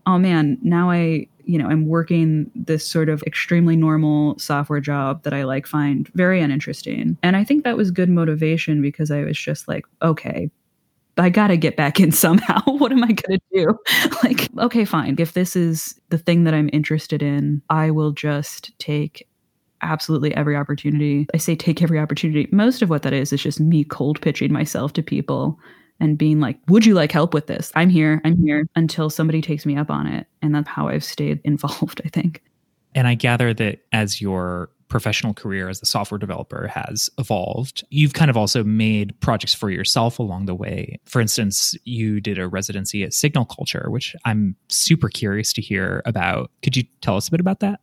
oh 0.07 0.19
man 0.19 0.59
now 0.63 0.91
i 0.91 1.27
you 1.45 1.59
know 1.59 1.69
i'm 1.69 1.87
working 1.87 2.51
this 2.55 2.87
sort 2.87 3.09
of 3.09 3.23
extremely 3.25 3.77
normal 3.77 4.39
software 4.39 4.81
job 4.81 5.23
that 5.23 5.35
i 5.35 5.45
like 5.45 5.67
find 5.67 6.09
very 6.15 6.41
uninteresting 6.41 7.17
and 7.23 7.37
i 7.37 7.45
think 7.45 7.65
that 7.65 7.77
was 7.77 7.91
good 7.91 8.09
motivation 8.09 8.81
because 8.83 9.11
i 9.11 9.23
was 9.23 9.39
just 9.39 9.69
like 9.69 9.85
okay 10.03 10.51
I 11.21 11.29
got 11.29 11.49
to 11.49 11.57
get 11.57 11.77
back 11.77 12.01
in 12.01 12.13
somehow. 12.13 12.61
what 12.67 12.93
am 12.93 13.05
I 13.05 13.13
going 13.13 13.39
to 13.39 13.41
do? 13.53 13.79
like, 14.25 14.49
okay, 14.59 14.85
fine. 14.85 15.17
If 15.19 15.35
this 15.35 15.55
is 15.57 16.01
the 16.09 16.19
thing 16.19 16.45
that 16.45 16.55
I'm 16.55 16.71
interested 16.73 17.23
in, 17.23 17.63
I 17.71 17.91
will 17.91 18.13
just 18.13 18.77
take 18.79 19.27
absolutely 19.83 20.35
every 20.35 20.57
opportunity. 20.57 21.27
I 21.35 21.39
say 21.39 21.57
take 21.57 21.83
every 21.83 21.99
opportunity. 21.99 22.49
Most 22.53 22.83
of 22.83 22.91
what 22.91 23.03
that 23.03 23.13
is 23.13 23.33
is 23.33 23.43
just 23.43 23.61
me 23.61 23.85
cold 23.85 24.21
pitching 24.21 24.53
myself 24.53 24.93
to 24.95 25.03
people 25.03 25.59
and 26.01 26.17
being 26.17 26.41
like, 26.41 26.59
Would 26.69 26.87
you 26.87 26.95
like 26.95 27.13
help 27.13 27.35
with 27.35 27.47
this? 27.47 27.73
I'm 27.75 27.91
here, 27.91 28.21
I'm 28.25 28.39
here 28.39 28.67
until 28.75 29.11
somebody 29.11 29.43
takes 29.43 29.67
me 29.67 29.77
up 29.77 29.91
on 29.91 30.07
it. 30.07 30.27
And 30.43 30.55
that's 30.55 30.69
how 30.69 30.89
I've 30.89 31.05
stayed 31.05 31.41
involved, 31.45 32.01
I 32.05 32.09
think. 32.09 32.43
And 32.95 33.07
I 33.07 33.15
gather 33.15 33.55
that 33.55 33.81
as 33.93 34.21
your 34.21 34.71
professional 34.89 35.33
career 35.33 35.69
as 35.69 35.81
a 35.81 35.87
software 35.87 36.19
developer 36.19 36.67
has 36.67 37.09
evolved, 37.17 37.85
you've 37.91 38.13
kind 38.13 38.29
of 38.29 38.37
also 38.37 38.65
made 38.65 39.19
projects 39.21 39.55
for 39.55 39.71
yourself 39.71 40.19
along 40.19 40.47
the 40.47 40.55
way. 40.55 40.99
For 41.07 41.21
instance, 41.21 41.77
you 41.85 42.21
did 42.21 42.39
a 42.39 42.49
residency 42.49 43.05
at 43.05 43.15
Signal 43.15 43.45
Culture, 43.45 43.87
which 43.89 44.17
I'm 44.25 44.57
super 44.69 45.09
curious 45.09 45.53
to 45.55 45.63
hear 45.63 46.03
about. 46.05 46.51
Could 46.63 46.77
you 46.77 46.83
tell 47.01 47.17
us 47.17 47.29
a 47.29 47.31
bit 47.31 47.41
about 47.41 47.61
that? 47.61 47.81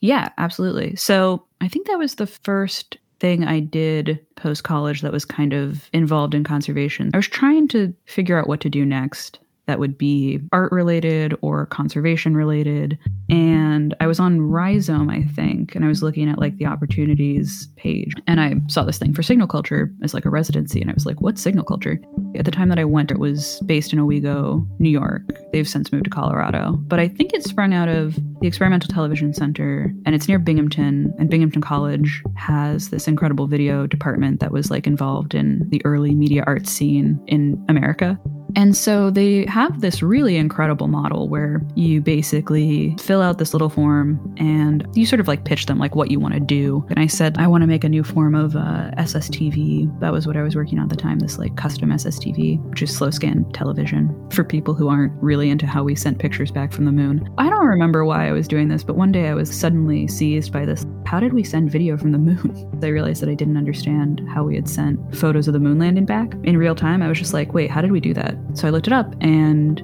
Yeah, 0.00 0.28
absolutely. 0.38 0.96
So 0.96 1.44
I 1.60 1.68
think 1.68 1.86
that 1.86 1.98
was 1.98 2.16
the 2.16 2.26
first 2.26 2.98
thing 3.20 3.44
I 3.44 3.60
did 3.60 4.18
post 4.34 4.64
college 4.64 5.00
that 5.02 5.12
was 5.12 5.24
kind 5.24 5.52
of 5.52 5.88
involved 5.92 6.34
in 6.34 6.42
conservation. 6.42 7.10
I 7.14 7.18
was 7.18 7.28
trying 7.28 7.68
to 7.68 7.94
figure 8.06 8.38
out 8.38 8.48
what 8.48 8.60
to 8.62 8.68
do 8.68 8.84
next 8.84 9.38
that 9.72 9.78
would 9.78 9.96
be 9.96 10.38
art 10.52 10.70
related 10.70 11.34
or 11.40 11.64
conservation 11.64 12.36
related. 12.36 12.98
And 13.30 13.94
I 14.00 14.06
was 14.06 14.20
on 14.20 14.42
Rhizome, 14.42 15.08
I 15.08 15.22
think, 15.22 15.74
and 15.74 15.82
I 15.82 15.88
was 15.88 16.02
looking 16.02 16.28
at 16.28 16.38
like 16.38 16.58
the 16.58 16.66
opportunities 16.66 17.68
page. 17.76 18.12
And 18.26 18.38
I 18.38 18.56
saw 18.68 18.84
this 18.84 18.98
thing 18.98 19.14
for 19.14 19.22
signal 19.22 19.46
culture 19.46 19.90
as 20.02 20.12
like 20.12 20.26
a 20.26 20.30
residency. 20.30 20.82
And 20.82 20.90
I 20.90 20.92
was 20.92 21.06
like, 21.06 21.22
what's 21.22 21.40
signal 21.40 21.64
culture? 21.64 21.98
At 22.36 22.44
the 22.44 22.50
time 22.50 22.68
that 22.68 22.78
I 22.78 22.84
went, 22.84 23.10
it 23.10 23.18
was 23.18 23.60
based 23.64 23.94
in 23.94 23.98
Owego, 23.98 24.62
New 24.78 24.90
York. 24.90 25.22
They've 25.54 25.66
since 25.66 25.90
moved 25.90 26.04
to 26.04 26.10
Colorado. 26.10 26.72
But 26.72 27.00
I 27.00 27.08
think 27.08 27.32
it 27.32 27.42
sprung 27.42 27.72
out 27.72 27.88
of 27.88 28.14
the 28.42 28.46
Experimental 28.46 28.92
Television 28.92 29.32
Center, 29.32 29.90
and 30.04 30.14
it's 30.14 30.28
near 30.28 30.38
Binghamton. 30.38 31.14
And 31.18 31.30
Binghamton 31.30 31.62
College 31.62 32.22
has 32.36 32.90
this 32.90 33.08
incredible 33.08 33.46
video 33.46 33.86
department 33.86 34.40
that 34.40 34.52
was 34.52 34.70
like 34.70 34.86
involved 34.86 35.34
in 35.34 35.66
the 35.70 35.80
early 35.86 36.14
media 36.14 36.44
arts 36.46 36.70
scene 36.70 37.18
in 37.26 37.64
America. 37.70 38.20
And 38.56 38.76
so 38.76 39.10
they 39.10 39.46
have 39.46 39.80
this 39.80 40.02
really 40.02 40.36
incredible 40.36 40.88
model 40.88 41.28
where 41.28 41.62
you 41.74 42.00
basically 42.00 42.96
fill 42.98 43.22
out 43.22 43.38
this 43.38 43.52
little 43.52 43.68
form 43.68 44.34
and 44.38 44.86
you 44.94 45.06
sort 45.06 45.20
of 45.20 45.28
like 45.28 45.44
pitch 45.44 45.66
them 45.66 45.78
like 45.78 45.94
what 45.94 46.10
you 46.10 46.20
want 46.20 46.34
to 46.34 46.40
do. 46.40 46.84
And 46.90 46.98
I 46.98 47.06
said, 47.06 47.38
I 47.38 47.46
want 47.46 47.62
to 47.62 47.66
make 47.66 47.84
a 47.84 47.88
new 47.88 48.04
form 48.04 48.34
of 48.34 48.56
uh, 48.56 48.90
SSTV. 48.98 50.00
That 50.00 50.12
was 50.12 50.26
what 50.26 50.36
I 50.36 50.42
was 50.42 50.54
working 50.56 50.78
on 50.78 50.84
at 50.84 50.90
the 50.90 50.96
time, 50.96 51.18
this 51.18 51.38
like 51.38 51.56
custom 51.56 51.90
SSTV, 51.90 52.62
which 52.70 52.82
is 52.82 52.94
slow 52.94 53.10
scan 53.10 53.50
television 53.52 54.14
for 54.30 54.44
people 54.44 54.74
who 54.74 54.88
aren't 54.88 55.12
really 55.22 55.50
into 55.50 55.66
how 55.66 55.82
we 55.82 55.94
sent 55.94 56.18
pictures 56.18 56.50
back 56.50 56.72
from 56.72 56.84
the 56.84 56.92
moon. 56.92 57.28
I 57.38 57.48
don't 57.48 57.66
remember 57.66 58.04
why 58.04 58.28
I 58.28 58.32
was 58.32 58.48
doing 58.48 58.68
this, 58.68 58.84
but 58.84 58.96
one 58.96 59.12
day 59.12 59.28
I 59.28 59.34
was 59.34 59.52
suddenly 59.52 60.08
seized 60.08 60.52
by 60.52 60.64
this. 60.64 60.86
How 61.06 61.20
did 61.20 61.32
we 61.32 61.44
send 61.44 61.70
video 61.70 61.96
from 61.96 62.12
the 62.12 62.18
moon? 62.18 62.80
I 62.82 62.88
realized 62.88 63.22
that 63.22 63.28
I 63.28 63.34
didn't 63.34 63.56
understand 63.56 64.22
how 64.32 64.44
we 64.44 64.54
had 64.54 64.68
sent 64.68 65.16
photos 65.16 65.46
of 65.46 65.54
the 65.54 65.60
moon 65.60 65.78
landing 65.78 66.06
back 66.06 66.34
in 66.44 66.56
real 66.56 66.74
time. 66.74 67.02
I 67.02 67.08
was 67.08 67.18
just 67.18 67.34
like, 67.34 67.52
wait, 67.52 67.70
how 67.70 67.80
did 67.80 67.92
we 67.92 68.00
do 68.00 68.14
that? 68.14 68.36
So 68.54 68.68
I 68.68 68.70
looked 68.70 68.86
it 68.86 68.92
up 68.92 69.14
and 69.20 69.82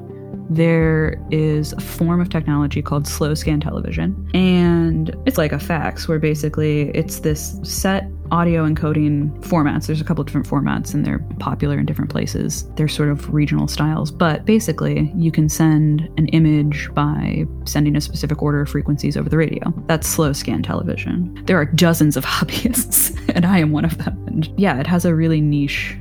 there 0.50 1.22
is 1.30 1.72
a 1.74 1.80
form 1.80 2.20
of 2.20 2.30
technology 2.30 2.80
called 2.80 3.06
slow 3.06 3.34
scan 3.34 3.60
television. 3.60 4.30
And 4.34 5.14
it's 5.26 5.38
like 5.38 5.52
a 5.52 5.58
fax 5.58 6.08
where 6.08 6.18
basically 6.18 6.90
it's 6.90 7.20
this 7.20 7.58
set 7.62 8.10
audio 8.30 8.66
encoding 8.66 9.38
formats. 9.42 9.86
There's 9.86 10.00
a 10.00 10.04
couple 10.04 10.22
different 10.24 10.46
formats 10.46 10.92
and 10.92 11.04
they're 11.04 11.18
popular 11.38 11.78
in 11.78 11.86
different 11.86 12.10
places. 12.10 12.68
They're 12.74 12.88
sort 12.88 13.08
of 13.08 13.32
regional 13.32 13.68
styles, 13.68 14.10
but 14.10 14.44
basically 14.44 15.12
you 15.14 15.30
can 15.30 15.48
send 15.48 16.08
an 16.16 16.28
image 16.28 16.92
by 16.94 17.46
sending 17.64 17.96
a 17.96 18.00
specific 18.00 18.42
order 18.42 18.62
of 18.62 18.68
frequencies 18.68 19.16
over 19.16 19.28
the 19.28 19.36
radio. 19.36 19.72
That's 19.86 20.06
slow 20.06 20.32
scan 20.32 20.62
television. 20.62 21.42
There 21.46 21.58
are 21.58 21.66
dozens 21.66 22.16
of 22.16 22.24
hobbyists, 22.26 23.18
and 23.34 23.44
I 23.46 23.58
am 23.58 23.72
one 23.72 23.84
of 23.84 23.98
them. 23.98 24.22
And 24.26 24.52
yeah, 24.58 24.78
it 24.78 24.86
has 24.86 25.04
a 25.04 25.14
really 25.14 25.40
niche 25.40 25.96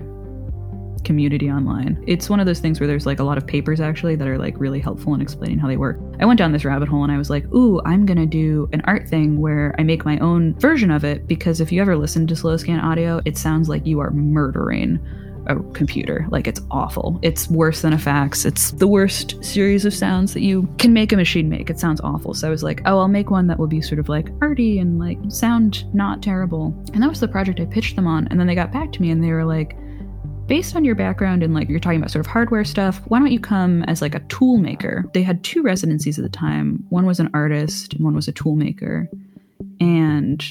community 1.08 1.50
online. 1.50 2.04
It's 2.06 2.30
one 2.30 2.39
of 2.39 2.46
those 2.46 2.60
things 2.60 2.80
where 2.80 2.86
there's 2.86 3.06
like 3.06 3.20
a 3.20 3.24
lot 3.24 3.38
of 3.38 3.48
papers 3.48 3.80
actually 3.80 4.15
that 4.17 4.28
are 4.28 4.38
like 4.38 4.60
really 4.60 4.80
helpful 4.80 5.15
in 5.15 5.22
explaining 5.22 5.58
how 5.58 5.67
they 5.67 5.78
work. 5.78 5.98
I 6.20 6.26
went 6.26 6.38
down 6.38 6.52
this 6.52 6.65
rabbit 6.65 6.89
hole 6.89 7.04
and 7.04 7.12
I 7.12 7.17
was 7.17 7.30
like, 7.30 7.46
ooh, 7.54 7.82
I'm 7.86 8.06
gonna 8.06 8.26
do 8.26 8.70
an 8.74 8.82
art 8.86 9.08
thing 9.08 9.39
where 9.39 9.74
I 9.80 9.84
make 9.84 10.06
my 10.06 10.20
own 10.20 10.54
version 10.60 10.91
of 10.91 11.06
it 11.06 11.26
because 11.26 11.62
if 11.62 11.72
you 11.72 11.82
ever 11.82 11.96
listen 11.96 12.28
to 12.28 12.36
slow 12.36 12.58
scan 12.58 12.82
audio, 12.82 13.22
it 13.24 13.38
sounds 13.38 13.70
like 13.70 13.88
you 13.88 14.00
are 14.02 14.12
murdering 14.12 15.00
a 15.48 15.56
computer. 15.72 16.28
Like 16.30 16.46
it's 16.46 16.60
awful. 16.70 17.20
It's 17.22 17.50
worse 17.50 17.82
than 17.82 17.93
a 17.93 17.98
fax. 17.98 18.43
It's 18.43 18.72
the 18.72 18.88
worst 18.88 19.41
series 19.43 19.86
of 19.86 19.93
sounds 19.93 20.34
that 20.34 20.41
you 20.41 20.67
can 20.78 20.91
make 20.91 21.13
a 21.13 21.15
machine 21.15 21.48
make. 21.48 21.70
It 21.70 21.80
sounds 21.80 22.02
awful. 22.02 22.34
So 22.34 22.48
I 22.48 22.52
was 22.52 22.63
like, 22.63 22.82
oh, 22.86 23.00
I'll 23.00 23.08
make 23.08 23.32
one 23.32 23.48
that 23.48 23.58
will 23.58 23.67
be 23.67 23.82
sort 23.82 24.00
of 24.00 24.10
like 24.10 24.30
arty 24.41 24.80
and 24.80 25.00
like 25.00 25.17
sound 25.30 25.86
not 25.96 26.22
terrible. 26.22 26.76
And 26.93 27.02
that 27.02 27.10
was 27.10 27.22
the 27.22 27.30
project 27.30 27.62
I 27.62 27.65
pitched 27.65 27.96
them 27.96 28.08
on. 28.08 28.28
And 28.28 28.38
then 28.38 28.48
they 28.48 28.56
got 28.56 28.74
back 28.74 28.91
to 28.91 29.02
me 29.02 29.10
and 29.10 29.24
they 29.24 29.32
were 29.32 29.46
like, 29.46 29.78
based 30.47 30.75
on 30.75 30.86
your 30.86 30.95
background 30.95 31.43
and 31.43 31.53
like 31.53 31.69
you're 31.69 31.79
talking 31.79 31.99
about 31.99 32.12
sort 32.12 32.25
of 32.25 32.31
hardware 32.31 32.65
stuff, 32.65 33.01
why 33.07 33.19
don't 33.19 33.31
you 33.31 33.39
come 33.39 33.83
as 33.83 34.01
like 34.01 34.15
a 34.15 34.19
tool 34.21 34.57
maker? 34.57 35.05
They 35.13 35.23
had 35.23 35.43
two 35.43 35.62
residencies 35.62 36.17
at 36.17 36.23
the 36.23 36.29
time. 36.29 36.83
One 36.89 37.05
was 37.05 37.19
an 37.19 37.29
artist 37.33 37.93
and 37.93 38.03
one 38.03 38.15
was 38.15 38.27
a 38.27 38.31
tool 38.31 38.55
maker. 38.55 39.10
And 39.79 40.43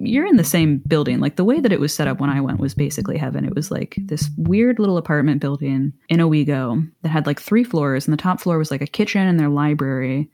you're 0.00 0.26
in 0.26 0.36
the 0.36 0.44
same 0.44 0.78
building. 0.86 1.18
Like 1.18 1.36
the 1.36 1.44
way 1.44 1.60
that 1.60 1.72
it 1.72 1.80
was 1.80 1.92
set 1.92 2.06
up 2.06 2.20
when 2.20 2.30
I 2.30 2.40
went 2.40 2.60
was 2.60 2.74
basically 2.74 3.18
heaven. 3.18 3.44
It 3.44 3.54
was 3.54 3.70
like 3.70 3.96
this 3.98 4.30
weird 4.36 4.78
little 4.78 4.96
apartment 4.96 5.40
building 5.40 5.92
in 6.08 6.20
Owego 6.20 6.82
that 7.02 7.08
had 7.08 7.26
like 7.26 7.40
three 7.40 7.64
floors, 7.64 8.06
and 8.06 8.12
the 8.12 8.22
top 8.22 8.40
floor 8.40 8.58
was 8.58 8.70
like 8.70 8.82
a 8.82 8.86
kitchen 8.86 9.26
and 9.26 9.40
their 9.40 9.48
library. 9.48 10.30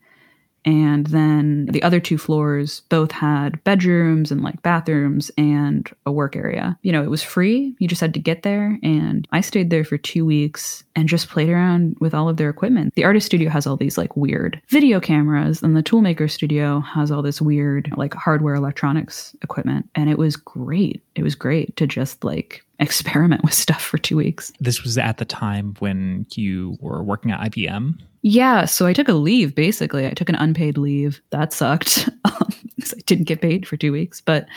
And 0.65 1.07
then 1.07 1.67
the 1.67 1.83
other 1.83 1.99
two 1.99 2.17
floors 2.17 2.81
both 2.89 3.11
had 3.11 3.63
bedrooms 3.63 4.31
and 4.31 4.41
like 4.41 4.61
bathrooms 4.63 5.29
and 5.37 5.89
a 6.05 6.11
work 6.11 6.35
area. 6.35 6.77
You 6.81 6.91
know, 6.91 7.03
it 7.03 7.09
was 7.09 7.21
free. 7.21 7.75
You 7.79 7.87
just 7.87 8.01
had 8.01 8.13
to 8.15 8.19
get 8.19 8.41
there. 8.41 8.79
And 8.81 9.27
I 9.31 9.41
stayed 9.41 9.69
there 9.69 9.85
for 9.85 9.97
two 9.97 10.25
weeks 10.25 10.83
and 10.95 11.07
just 11.07 11.29
played 11.29 11.49
around 11.49 11.97
with 11.99 12.13
all 12.13 12.29
of 12.29 12.37
their 12.37 12.49
equipment. 12.49 12.95
The 12.95 13.03
artist 13.03 13.27
studio 13.27 13.49
has 13.49 13.67
all 13.67 13.77
these 13.77 13.97
like 13.97 14.15
weird 14.17 14.61
video 14.69 14.99
cameras, 14.99 15.61
and 15.61 15.75
the 15.75 15.83
toolmaker 15.83 16.29
studio 16.29 16.79
has 16.79 17.11
all 17.11 17.21
this 17.21 17.41
weird 17.41 17.91
like 17.95 18.13
hardware 18.13 18.55
electronics 18.55 19.35
equipment. 19.41 19.89
And 19.93 20.09
it 20.09 20.17
was 20.17 20.35
great. 20.35 21.03
It 21.15 21.23
was 21.23 21.35
great 21.35 21.75
to 21.77 21.85
just 21.85 22.23
like 22.23 22.65
experiment 22.79 23.43
with 23.43 23.53
stuff 23.53 23.81
for 23.81 23.97
two 23.97 24.17
weeks. 24.17 24.51
This 24.59 24.83
was 24.83 24.97
at 24.97 25.17
the 25.17 25.25
time 25.25 25.75
when 25.79 26.25
you 26.35 26.77
were 26.81 27.03
working 27.03 27.31
at 27.31 27.51
IBM. 27.51 27.99
Yeah, 28.21 28.65
so 28.65 28.85
I 28.85 28.93
took 28.93 29.07
a 29.07 29.13
leave 29.13 29.55
basically. 29.55 30.07
I 30.07 30.11
took 30.11 30.29
an 30.29 30.35
unpaid 30.35 30.77
leave. 30.77 31.21
That 31.31 31.53
sucked. 31.53 32.09
Um, 32.25 32.49
I 32.81 33.01
didn't 33.05 33.25
get 33.25 33.39
paid 33.39 33.67
for 33.67 33.77
two 33.77 33.91
weeks. 33.91 34.19
But 34.19 34.47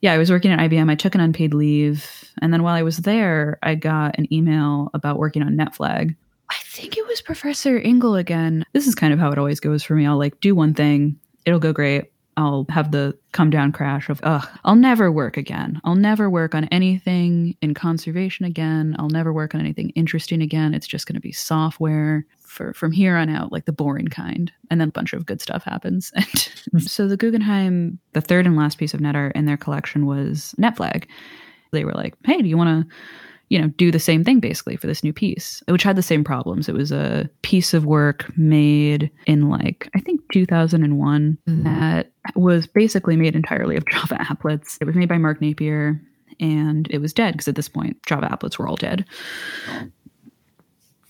yeah, 0.00 0.14
I 0.14 0.18
was 0.18 0.30
working 0.30 0.50
at 0.50 0.58
IBM. 0.58 0.90
I 0.90 0.94
took 0.94 1.14
an 1.14 1.20
unpaid 1.20 1.52
leave. 1.52 2.24
And 2.40 2.52
then 2.52 2.62
while 2.62 2.74
I 2.74 2.82
was 2.82 2.98
there, 2.98 3.58
I 3.62 3.74
got 3.74 4.18
an 4.18 4.32
email 4.32 4.90
about 4.94 5.18
working 5.18 5.42
on 5.42 5.56
NetFlag. 5.56 6.16
I 6.50 6.56
think 6.64 6.96
it 6.96 7.06
was 7.06 7.20
Professor 7.20 7.78
Engel 7.78 8.16
again. 8.16 8.64
This 8.72 8.86
is 8.86 8.94
kind 8.94 9.12
of 9.12 9.18
how 9.18 9.30
it 9.30 9.38
always 9.38 9.60
goes 9.60 9.82
for 9.82 9.94
me. 9.94 10.06
I'll 10.06 10.18
like 10.18 10.40
do 10.40 10.54
one 10.54 10.74
thing, 10.74 11.18
it'll 11.44 11.60
go 11.60 11.72
great. 11.72 12.10
I'll 12.36 12.66
have 12.70 12.92
the 12.92 13.16
come 13.32 13.50
down 13.50 13.72
crash 13.72 14.08
of, 14.08 14.20
ugh, 14.22 14.46
I'll 14.64 14.76
never 14.76 15.12
work 15.12 15.36
again. 15.36 15.80
I'll 15.84 15.94
never 15.94 16.30
work 16.30 16.54
on 16.54 16.64
anything 16.66 17.56
in 17.60 17.74
conservation 17.74 18.44
again. 18.44 18.96
I'll 18.98 19.10
never 19.10 19.32
work 19.32 19.54
on 19.54 19.60
anything 19.60 19.90
interesting 19.90 20.40
again. 20.40 20.72
It's 20.72 20.86
just 20.86 21.06
going 21.06 21.14
to 21.14 21.20
be 21.20 21.32
software 21.32 22.24
for 22.40 22.72
from 22.74 22.92
here 22.92 23.16
on 23.16 23.28
out, 23.28 23.52
like 23.52 23.66
the 23.66 23.72
boring 23.72 24.08
kind. 24.08 24.52
And 24.70 24.80
then 24.80 24.88
a 24.88 24.92
bunch 24.92 25.12
of 25.12 25.26
good 25.26 25.40
stuff 25.40 25.64
happens. 25.64 26.12
And 26.72 26.80
hmm. 26.80 26.86
so 26.86 27.08
the 27.08 27.16
Guggenheim, 27.16 27.98
the 28.12 28.20
third 28.20 28.46
and 28.46 28.56
last 28.56 28.78
piece 28.78 28.94
of 28.94 29.00
net 29.00 29.16
art 29.16 29.34
in 29.34 29.46
their 29.46 29.56
collection 29.56 30.06
was 30.06 30.54
NetFlag. 30.58 31.04
They 31.72 31.84
were 31.84 31.92
like, 31.92 32.14
hey, 32.24 32.40
do 32.40 32.48
you 32.48 32.56
want 32.56 32.88
to 32.88 32.94
you 33.52 33.60
know, 33.60 33.68
do 33.68 33.90
the 33.90 33.98
same 33.98 34.24
thing 34.24 34.40
basically 34.40 34.76
for 34.76 34.86
this 34.86 35.04
new 35.04 35.12
piece, 35.12 35.62
which 35.68 35.82
had 35.82 35.94
the 35.94 36.02
same 36.02 36.24
problems. 36.24 36.70
It 36.70 36.74
was 36.74 36.90
a 36.90 37.28
piece 37.42 37.74
of 37.74 37.84
work 37.84 38.24
made 38.34 39.10
in 39.26 39.50
like, 39.50 39.90
I 39.94 40.00
think 40.00 40.22
2001 40.32 41.36
mm-hmm. 41.46 41.62
that 41.64 42.10
was 42.34 42.66
basically 42.66 43.14
made 43.14 43.36
entirely 43.36 43.76
of 43.76 43.84
Java 43.90 44.14
applets. 44.14 44.78
It 44.80 44.86
was 44.86 44.96
made 44.96 45.10
by 45.10 45.18
Mark 45.18 45.42
Napier 45.42 46.00
and 46.40 46.88
it 46.90 47.02
was 47.02 47.12
dead 47.12 47.34
because 47.34 47.46
at 47.46 47.54
this 47.54 47.68
point, 47.68 48.02
Java 48.06 48.26
applets 48.32 48.56
were 48.56 48.66
all 48.66 48.76
dead. 48.76 49.04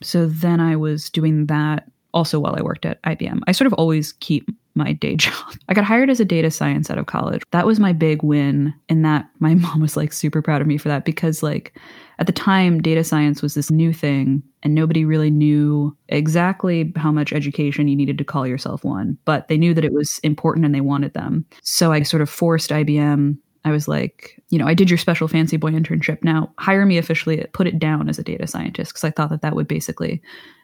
So 0.02 0.26
then 0.26 0.58
I 0.58 0.74
was 0.74 1.10
doing 1.10 1.46
that 1.46 1.88
also 2.12 2.40
while 2.40 2.56
I 2.56 2.62
worked 2.62 2.84
at 2.84 3.00
IBM. 3.04 3.38
I 3.46 3.52
sort 3.52 3.66
of 3.68 3.72
always 3.74 4.14
keep 4.14 4.50
my 4.74 4.92
day 4.92 5.16
job. 5.16 5.54
I 5.68 5.74
got 5.74 5.84
hired 5.84 6.10
as 6.10 6.20
a 6.20 6.24
data 6.24 6.50
science 6.50 6.90
out 6.90 6.98
of 6.98 7.06
college. 7.06 7.42
That 7.50 7.66
was 7.66 7.80
my 7.80 7.92
big 7.92 8.22
win. 8.22 8.74
And 8.88 9.04
that 9.04 9.28
my 9.38 9.54
mom 9.56 9.80
was 9.80 9.96
like 9.96 10.12
super 10.12 10.42
proud 10.42 10.60
of 10.60 10.66
me 10.66 10.78
for 10.78 10.88
that 10.88 11.04
because, 11.04 11.42
like, 11.42 11.78
at 12.18 12.26
the 12.26 12.32
time, 12.32 12.80
data 12.80 13.02
science 13.02 13.42
was 13.42 13.54
this 13.54 13.70
new 13.70 13.92
thing 13.92 14.42
and 14.62 14.74
nobody 14.74 15.04
really 15.04 15.30
knew 15.30 15.96
exactly 16.08 16.92
how 16.96 17.10
much 17.10 17.32
education 17.32 17.88
you 17.88 17.96
needed 17.96 18.18
to 18.18 18.24
call 18.24 18.46
yourself 18.46 18.84
one, 18.84 19.18
but 19.24 19.48
they 19.48 19.58
knew 19.58 19.74
that 19.74 19.84
it 19.84 19.92
was 19.92 20.20
important 20.22 20.64
and 20.64 20.74
they 20.74 20.80
wanted 20.80 21.14
them. 21.14 21.44
So 21.62 21.90
I 21.90 22.02
sort 22.02 22.22
of 22.22 22.30
forced 22.30 22.70
IBM 22.70 23.38
I 23.64 23.70
was 23.70 23.86
like, 23.86 24.42
you 24.50 24.58
know, 24.58 24.66
I 24.66 24.74
did 24.74 24.90
your 24.90 24.98
special 24.98 25.28
fancy 25.28 25.56
boy 25.56 25.70
internship. 25.70 26.22
Now 26.22 26.52
hire 26.58 26.84
me 26.84 26.98
officially, 26.98 27.44
put 27.52 27.66
it 27.66 27.78
down 27.78 28.08
as 28.08 28.18
a 28.18 28.22
data 28.22 28.46
scientist 28.46 28.92
because 28.92 29.04
I 29.04 29.10
thought 29.10 29.30
that 29.30 29.42
that 29.42 29.54
would 29.54 29.68
basically 29.68 30.20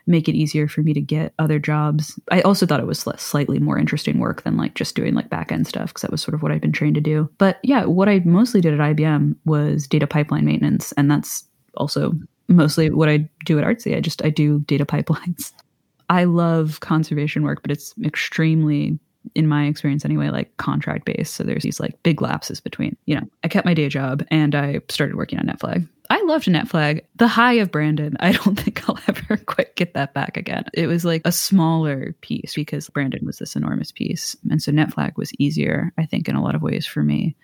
make 0.08 0.28
it 0.28 0.34
easier 0.34 0.66
for 0.66 0.80
me 0.82 0.92
to 0.94 1.00
get 1.00 1.34
other 1.38 1.58
jobs. 1.58 2.18
I 2.30 2.40
also 2.40 2.66
thought 2.66 2.80
it 2.80 2.86
was 2.86 3.06
slightly 3.18 3.58
more 3.58 3.78
interesting 3.78 4.18
work 4.18 4.42
than 4.42 4.56
like 4.56 4.74
just 4.74 4.94
doing 4.94 5.14
like 5.14 5.28
back 5.28 5.52
end 5.52 5.66
stuff 5.66 5.90
because 5.90 6.02
that 6.02 6.10
was 6.10 6.22
sort 6.22 6.34
of 6.34 6.42
what 6.42 6.50
I'd 6.50 6.62
been 6.62 6.72
trained 6.72 6.94
to 6.96 7.00
do. 7.00 7.30
But 7.38 7.58
yeah, 7.62 7.84
what 7.84 8.08
I 8.08 8.20
mostly 8.24 8.60
did 8.60 8.74
at 8.74 8.96
IBM 8.96 9.36
was 9.44 9.86
data 9.86 10.06
pipeline 10.06 10.46
maintenance, 10.46 10.92
and 10.92 11.10
that's 11.10 11.44
also 11.76 12.12
mostly 12.48 12.90
what 12.90 13.08
I 13.08 13.28
do 13.44 13.58
at 13.58 13.64
Artsy. 13.64 13.96
I 13.96 14.00
just 14.00 14.24
I 14.24 14.30
do 14.30 14.60
data 14.60 14.86
pipelines. 14.86 15.52
I 16.10 16.24
love 16.24 16.80
conservation 16.80 17.42
work, 17.42 17.60
but 17.60 17.70
it's 17.70 17.94
extremely 18.02 18.98
in 19.34 19.46
my 19.46 19.66
experience 19.66 20.04
anyway, 20.04 20.30
like 20.30 20.56
contract 20.56 21.04
based. 21.04 21.34
So 21.34 21.44
there's 21.44 21.62
these 21.62 21.80
like 21.80 22.02
big 22.02 22.20
lapses 22.22 22.60
between, 22.60 22.96
you 23.06 23.14
know, 23.14 23.26
I 23.44 23.48
kept 23.48 23.66
my 23.66 23.74
day 23.74 23.88
job 23.88 24.24
and 24.30 24.54
I 24.54 24.80
started 24.88 25.16
working 25.16 25.38
on 25.38 25.46
NetFlag. 25.46 25.88
I 26.10 26.22
loved 26.22 26.46
NetFlag. 26.46 27.02
The 27.16 27.28
high 27.28 27.54
of 27.54 27.70
Brandon, 27.70 28.16
I 28.20 28.32
don't 28.32 28.58
think 28.58 28.88
I'll 28.88 28.98
ever 29.08 29.36
quite 29.46 29.76
get 29.76 29.94
that 29.94 30.14
back 30.14 30.36
again. 30.36 30.64
It 30.74 30.86
was 30.86 31.04
like 31.04 31.22
a 31.24 31.32
smaller 31.32 32.14
piece 32.20 32.54
because 32.54 32.88
Brandon 32.88 33.24
was 33.24 33.38
this 33.38 33.56
enormous 33.56 33.92
piece. 33.92 34.36
And 34.50 34.62
so 34.62 34.72
NetFlag 34.72 35.16
was 35.16 35.32
easier, 35.38 35.92
I 35.98 36.06
think, 36.06 36.28
in 36.28 36.36
a 36.36 36.42
lot 36.42 36.54
of 36.54 36.62
ways 36.62 36.86
for 36.86 37.02
me. 37.02 37.36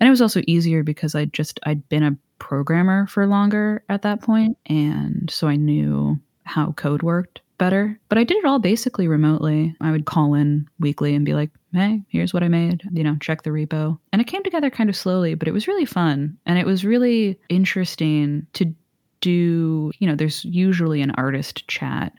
And 0.00 0.08
it 0.08 0.10
was 0.10 0.22
also 0.22 0.42
easier 0.46 0.82
because 0.82 1.14
I 1.14 1.26
just, 1.26 1.60
I'd 1.64 1.88
been 1.88 2.02
a 2.02 2.16
programmer 2.38 3.06
for 3.06 3.26
longer 3.26 3.84
at 3.88 4.02
that 4.02 4.20
point, 4.20 4.58
And 4.66 5.30
so 5.30 5.46
I 5.46 5.56
knew 5.56 6.18
how 6.44 6.72
code 6.72 7.02
worked 7.02 7.40
better. 7.58 7.98
But 8.08 8.18
I 8.18 8.24
did 8.24 8.38
it 8.38 8.44
all 8.44 8.58
basically 8.58 9.08
remotely. 9.08 9.74
I 9.80 9.90
would 9.90 10.06
call 10.06 10.34
in 10.34 10.66
weekly 10.80 11.14
and 11.14 11.24
be 11.24 11.34
like, 11.34 11.50
hey, 11.72 12.02
here's 12.08 12.32
what 12.32 12.42
I 12.42 12.48
made, 12.48 12.82
you 12.92 13.02
know, 13.02 13.16
check 13.20 13.42
the 13.42 13.50
repo. 13.50 13.98
And 14.12 14.20
it 14.20 14.28
came 14.28 14.42
together 14.42 14.70
kind 14.70 14.88
of 14.88 14.96
slowly, 14.96 15.34
but 15.34 15.48
it 15.48 15.52
was 15.52 15.68
really 15.68 15.84
fun. 15.84 16.36
And 16.46 16.58
it 16.58 16.66
was 16.66 16.84
really 16.84 17.38
interesting 17.48 18.46
to 18.54 18.74
do, 19.20 19.90
you 19.98 20.06
know, 20.06 20.14
there's 20.14 20.44
usually 20.44 21.00
an 21.00 21.12
artist 21.12 21.66
chat 21.68 22.12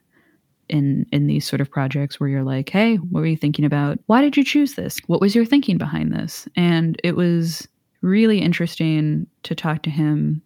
in 0.68 1.06
in 1.12 1.28
these 1.28 1.48
sort 1.48 1.62
of 1.62 1.70
projects 1.70 2.20
where 2.20 2.28
you're 2.28 2.44
like, 2.44 2.70
"Hey, 2.70 2.96
what 2.96 3.20
were 3.20 3.28
you 3.28 3.38
thinking 3.38 3.66
about? 3.66 4.00
Why 4.08 4.22
did 4.22 4.36
you 4.36 4.44
choose 4.44 4.74
this? 4.74 4.98
What 5.06 5.22
was 5.22 5.36
your 5.36 5.46
thinking 5.46 5.78
behind 5.78 6.12
this?" 6.12 6.48
And 6.56 7.00
it 7.04 7.16
was 7.16 7.68
really 8.02 8.40
interesting 8.40 9.28
to 9.44 9.54
talk 9.54 9.84
to 9.84 9.90
him 9.90 10.42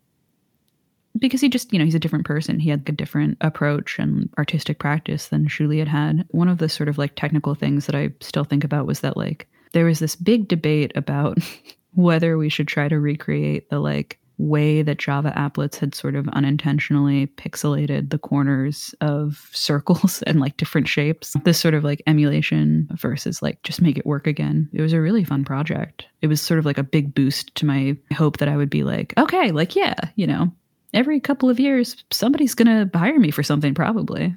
because 1.18 1.42
he 1.42 1.50
just, 1.50 1.72
you 1.74 1.80
know, 1.80 1.86
he's 1.86 1.96
a 1.96 2.00
different 2.00 2.26
person. 2.26 2.60
He 2.60 2.70
had 2.70 2.88
a 2.88 2.92
different 2.92 3.38
approach 3.42 3.98
and 4.00 4.30
artistic 4.38 4.80
practice 4.80 5.28
than 5.28 5.48
Shu 5.48 5.68
Lea 5.68 5.80
had 5.80 5.88
had. 5.88 6.26
One 6.30 6.48
of 6.48 6.60
the 6.60 6.70
sort 6.70 6.90
of 6.90 6.98
like 6.98 7.16
technical 7.16 7.56
things 7.56 7.86
that 7.86 7.96
I 7.96 8.10
still 8.22 8.44
think 8.44 8.64
about 8.64 8.86
was 8.86 9.00
that 9.02 9.18
like 9.18 9.48
there 9.74 9.86
was 9.86 10.00
this 10.00 10.16
big 10.16 10.48
debate 10.48 10.92
about 10.96 11.40
whether 11.94 12.38
we 12.38 12.50
should 12.50 12.68
try 12.68 12.88
to 12.88 13.00
recreate 13.00 13.70
the 13.70 13.80
like 13.80 14.20
way 14.40 14.82
that 14.82 14.98
Java 14.98 15.34
applets 15.36 15.76
had 15.76 15.94
sort 15.94 16.16
of 16.16 16.28
unintentionally 16.30 17.28
pixelated 17.28 18.10
the 18.10 18.18
corners 18.18 18.96
of 19.02 19.50
circles 19.52 20.24
and 20.24 20.40
like 20.40 20.58
different 20.58 20.88
shapes. 20.88 21.36
This 21.44 21.60
sort 21.60 21.74
of 21.74 21.84
like 21.84 22.02
emulation 22.08 22.88
versus 22.94 23.42
like 23.42 23.62
just 23.64 23.82
make 23.82 23.98
it 23.98 24.06
work 24.06 24.26
again. 24.26 24.70
It 24.74 24.82
was 24.82 24.94
a 24.94 25.02
really 25.02 25.24
fun 25.24 25.44
project. 25.44 26.06
It 26.22 26.28
was 26.28 26.42
sort 26.42 26.58
of 26.58 26.66
like 26.66 26.78
a 26.78 26.84
big 26.84 27.14
boost 27.14 27.54
to 27.56 27.66
my 27.66 27.98
hope 28.14 28.38
that 28.38 28.48
I 28.48 28.58
would 28.58 28.70
be 28.70 28.84
like, 28.84 29.14
okay, 29.18 29.52
like, 29.52 29.76
yeah, 29.76 29.96
you 30.16 30.26
know, 30.26 30.52
every 30.94 31.20
couple 31.20 31.50
of 31.50 31.60
years, 31.60 32.04
somebody's 32.12 32.56
going 32.56 32.90
to 32.90 32.98
hire 32.98 33.20
me 33.20 33.32
for 33.32 33.44
something, 33.44 33.74
probably. 33.74 34.34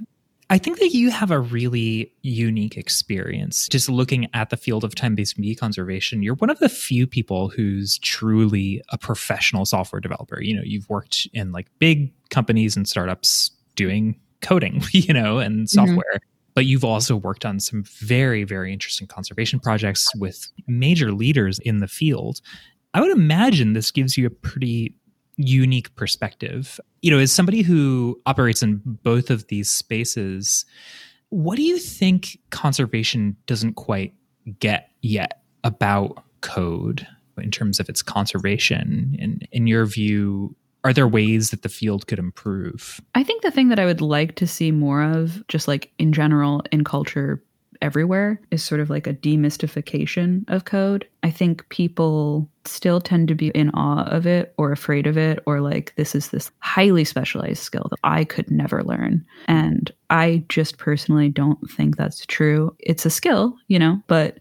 I 0.51 0.59
think 0.59 0.81
that 0.81 0.91
you 0.91 1.11
have 1.11 1.31
a 1.31 1.41
really 1.41 2.13
unique 2.21 2.77
experience. 2.77 3.69
Just 3.69 3.89
looking 3.89 4.29
at 4.35 4.51
the 4.51 4.59
field 4.59 4.85
of 4.85 4.95
time 4.95 5.15
based 5.15 5.39
media 5.39 5.57
conservation, 5.57 6.23
you're 6.23 6.35
one 6.35 6.51
of 6.51 6.59
the 6.59 6.69
few 6.69 7.07
people 7.07 7.49
who's 7.49 7.99
truly 7.99 8.83
a 8.91 8.99
professional 8.99 9.65
software 9.65 10.01
developer. 10.01 10.43
You 10.43 10.57
know, 10.57 10.63
you've 10.63 10.89
worked 10.91 11.27
in 11.33 11.53
like 11.53 11.69
big 11.79 12.13
companies 12.29 12.77
and 12.77 12.87
startups 12.87 13.51
doing 13.77 14.21
coding, 14.43 14.83
you 14.93 15.15
know, 15.15 15.39
and 15.39 15.61
mm-hmm. 15.61 15.65
software. 15.65 16.17
Mm-hmm. 16.17 16.29
But 16.55 16.67
you've 16.67 16.85
also 16.85 17.17
worked 17.17 17.47
on 17.47 17.59
some 17.59 17.85
very, 17.85 18.45
very 18.45 18.75
interesting 18.75 19.07
conservation 19.07 19.59
projects 19.59 20.07
with 20.17 20.49
major 20.67 21.13
leaders 21.13 21.61
in 21.61 21.79
the 21.79 21.89
field. 21.89 22.43
I 22.93 23.01
would 23.01 23.11
imagine 23.11 23.73
this 23.73 23.91
gives 23.91 24.19
you 24.19 24.27
a 24.27 24.31
pretty 24.31 24.95
unique 25.37 25.95
perspective. 25.97 26.79
You 27.01 27.11
know, 27.11 27.19
as 27.19 27.33
somebody 27.33 27.63
who 27.63 28.21
operates 28.27 28.63
in 28.63 28.81
both 28.85 29.31
of 29.31 29.47
these 29.49 29.71
spaces, 29.71 30.65
what 31.31 31.57
do 31.57 31.63
you 31.63 31.79
think 31.79 32.39
conservation 32.51 33.37
doesn't 33.47 33.75
quite 33.75 34.15
get 34.59 34.91
yet 35.01 35.43
about 35.65 36.23
code 36.41 37.07
in 37.39 37.51
terms 37.51 37.81
of 37.81 37.89
its 37.89 38.03
conservation? 38.03 39.17
And 39.21 39.47
in 39.53 39.67
your 39.67 39.87
view, 39.87 40.55
are 40.85 40.93
there 40.93 41.09
ways 41.09 41.51
that 41.51 41.63
the 41.63 41.69
field 41.69 42.07
could 42.07 42.19
improve? 42.19 43.01
I 43.15 43.23
think 43.23 43.43
the 43.43 43.51
thing 43.51 43.69
that 43.69 43.79
I 43.79 43.87
would 43.87 44.01
like 44.01 44.35
to 44.37 44.47
see 44.47 44.73
more 44.73 45.03
of, 45.03 45.47
just 45.49 45.69
like 45.69 45.93
in 45.99 46.13
general 46.13 46.63
in 46.73 46.85
culture 46.85 47.43
everywhere, 47.83 48.41
is 48.51 48.63
sort 48.63 48.81
of 48.81 48.89
like 48.89 49.07
a 49.07 49.13
demystification 49.13 50.49
of 50.49 50.65
code. 50.65 51.07
I 51.23 51.31
think 51.31 51.69
people 51.69 52.49
still 52.65 53.01
tend 53.01 53.29
to 53.29 53.35
be 53.35 53.49
in 53.49 53.71
awe 53.71 54.05
of 54.05 54.27
it 54.27 54.55
or 54.57 54.73
afraid 54.73 55.07
of 55.07 55.19
it, 55.19 55.41
or 55.47 55.61
like 55.61 55.93
this 55.97 56.15
is 56.15 56.29
this 56.29 56.51
highly 56.61 57.05
specialized 57.05 57.63
skill 57.63 57.89
that 57.91 57.99
I 58.05 58.25
could 58.25 58.51
never 58.51 58.83
learn. 58.83 59.27
And 59.49 59.93
I 60.09 60.45
just 60.49 60.79
personally 60.79 61.29
don't 61.29 61.71
think 61.71 61.97
that's 61.97 62.25
true. 62.27 62.75
It's 62.79 63.05
a 63.05 63.11
skill, 63.11 63.55
you 63.69 63.79
know, 63.79 64.01
but 64.07 64.39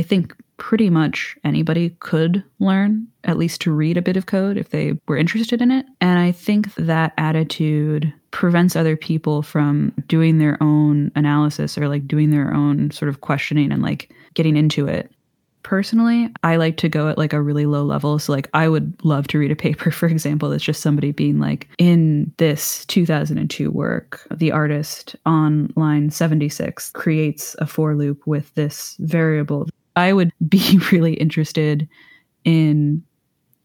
I 0.00 0.02
think 0.02 0.34
pretty 0.56 0.88
much 0.88 1.36
anybody 1.44 1.90
could 2.00 2.42
learn 2.58 3.06
at 3.24 3.36
least 3.36 3.60
to 3.60 3.70
read 3.70 3.98
a 3.98 4.02
bit 4.02 4.16
of 4.16 4.24
code 4.24 4.56
if 4.56 4.70
they 4.70 4.98
were 5.06 5.18
interested 5.18 5.60
in 5.60 5.70
it. 5.70 5.84
And 6.00 6.18
I 6.18 6.32
think 6.32 6.74
that 6.76 7.12
attitude 7.18 8.10
prevents 8.30 8.76
other 8.76 8.96
people 8.96 9.42
from 9.42 9.92
doing 10.06 10.38
their 10.38 10.56
own 10.62 11.12
analysis 11.16 11.76
or 11.76 11.86
like 11.86 12.08
doing 12.08 12.30
their 12.30 12.54
own 12.54 12.90
sort 12.92 13.10
of 13.10 13.20
questioning 13.20 13.70
and 13.70 13.82
like 13.82 14.10
getting 14.32 14.56
into 14.56 14.86
it. 14.86 15.12
Personally, 15.64 16.30
I 16.42 16.56
like 16.56 16.78
to 16.78 16.88
go 16.88 17.10
at 17.10 17.18
like 17.18 17.34
a 17.34 17.42
really 17.42 17.66
low 17.66 17.84
level. 17.84 18.18
So, 18.18 18.32
like, 18.32 18.48
I 18.54 18.66
would 18.66 18.98
love 19.04 19.28
to 19.28 19.38
read 19.38 19.50
a 19.50 19.56
paper, 19.56 19.90
for 19.90 20.06
example, 20.06 20.48
that's 20.48 20.64
just 20.64 20.80
somebody 20.80 21.12
being 21.12 21.38
like, 21.38 21.68
in 21.76 22.32
this 22.38 22.86
2002 22.86 23.70
work, 23.70 24.26
the 24.30 24.50
artist 24.50 25.14
on 25.26 25.70
line 25.76 26.08
76 26.08 26.92
creates 26.92 27.54
a 27.58 27.66
for 27.66 27.94
loop 27.94 28.26
with 28.26 28.54
this 28.54 28.96
variable 29.00 29.68
I 29.96 30.12
would 30.12 30.32
be 30.48 30.78
really 30.92 31.14
interested 31.14 31.88
in 32.44 33.02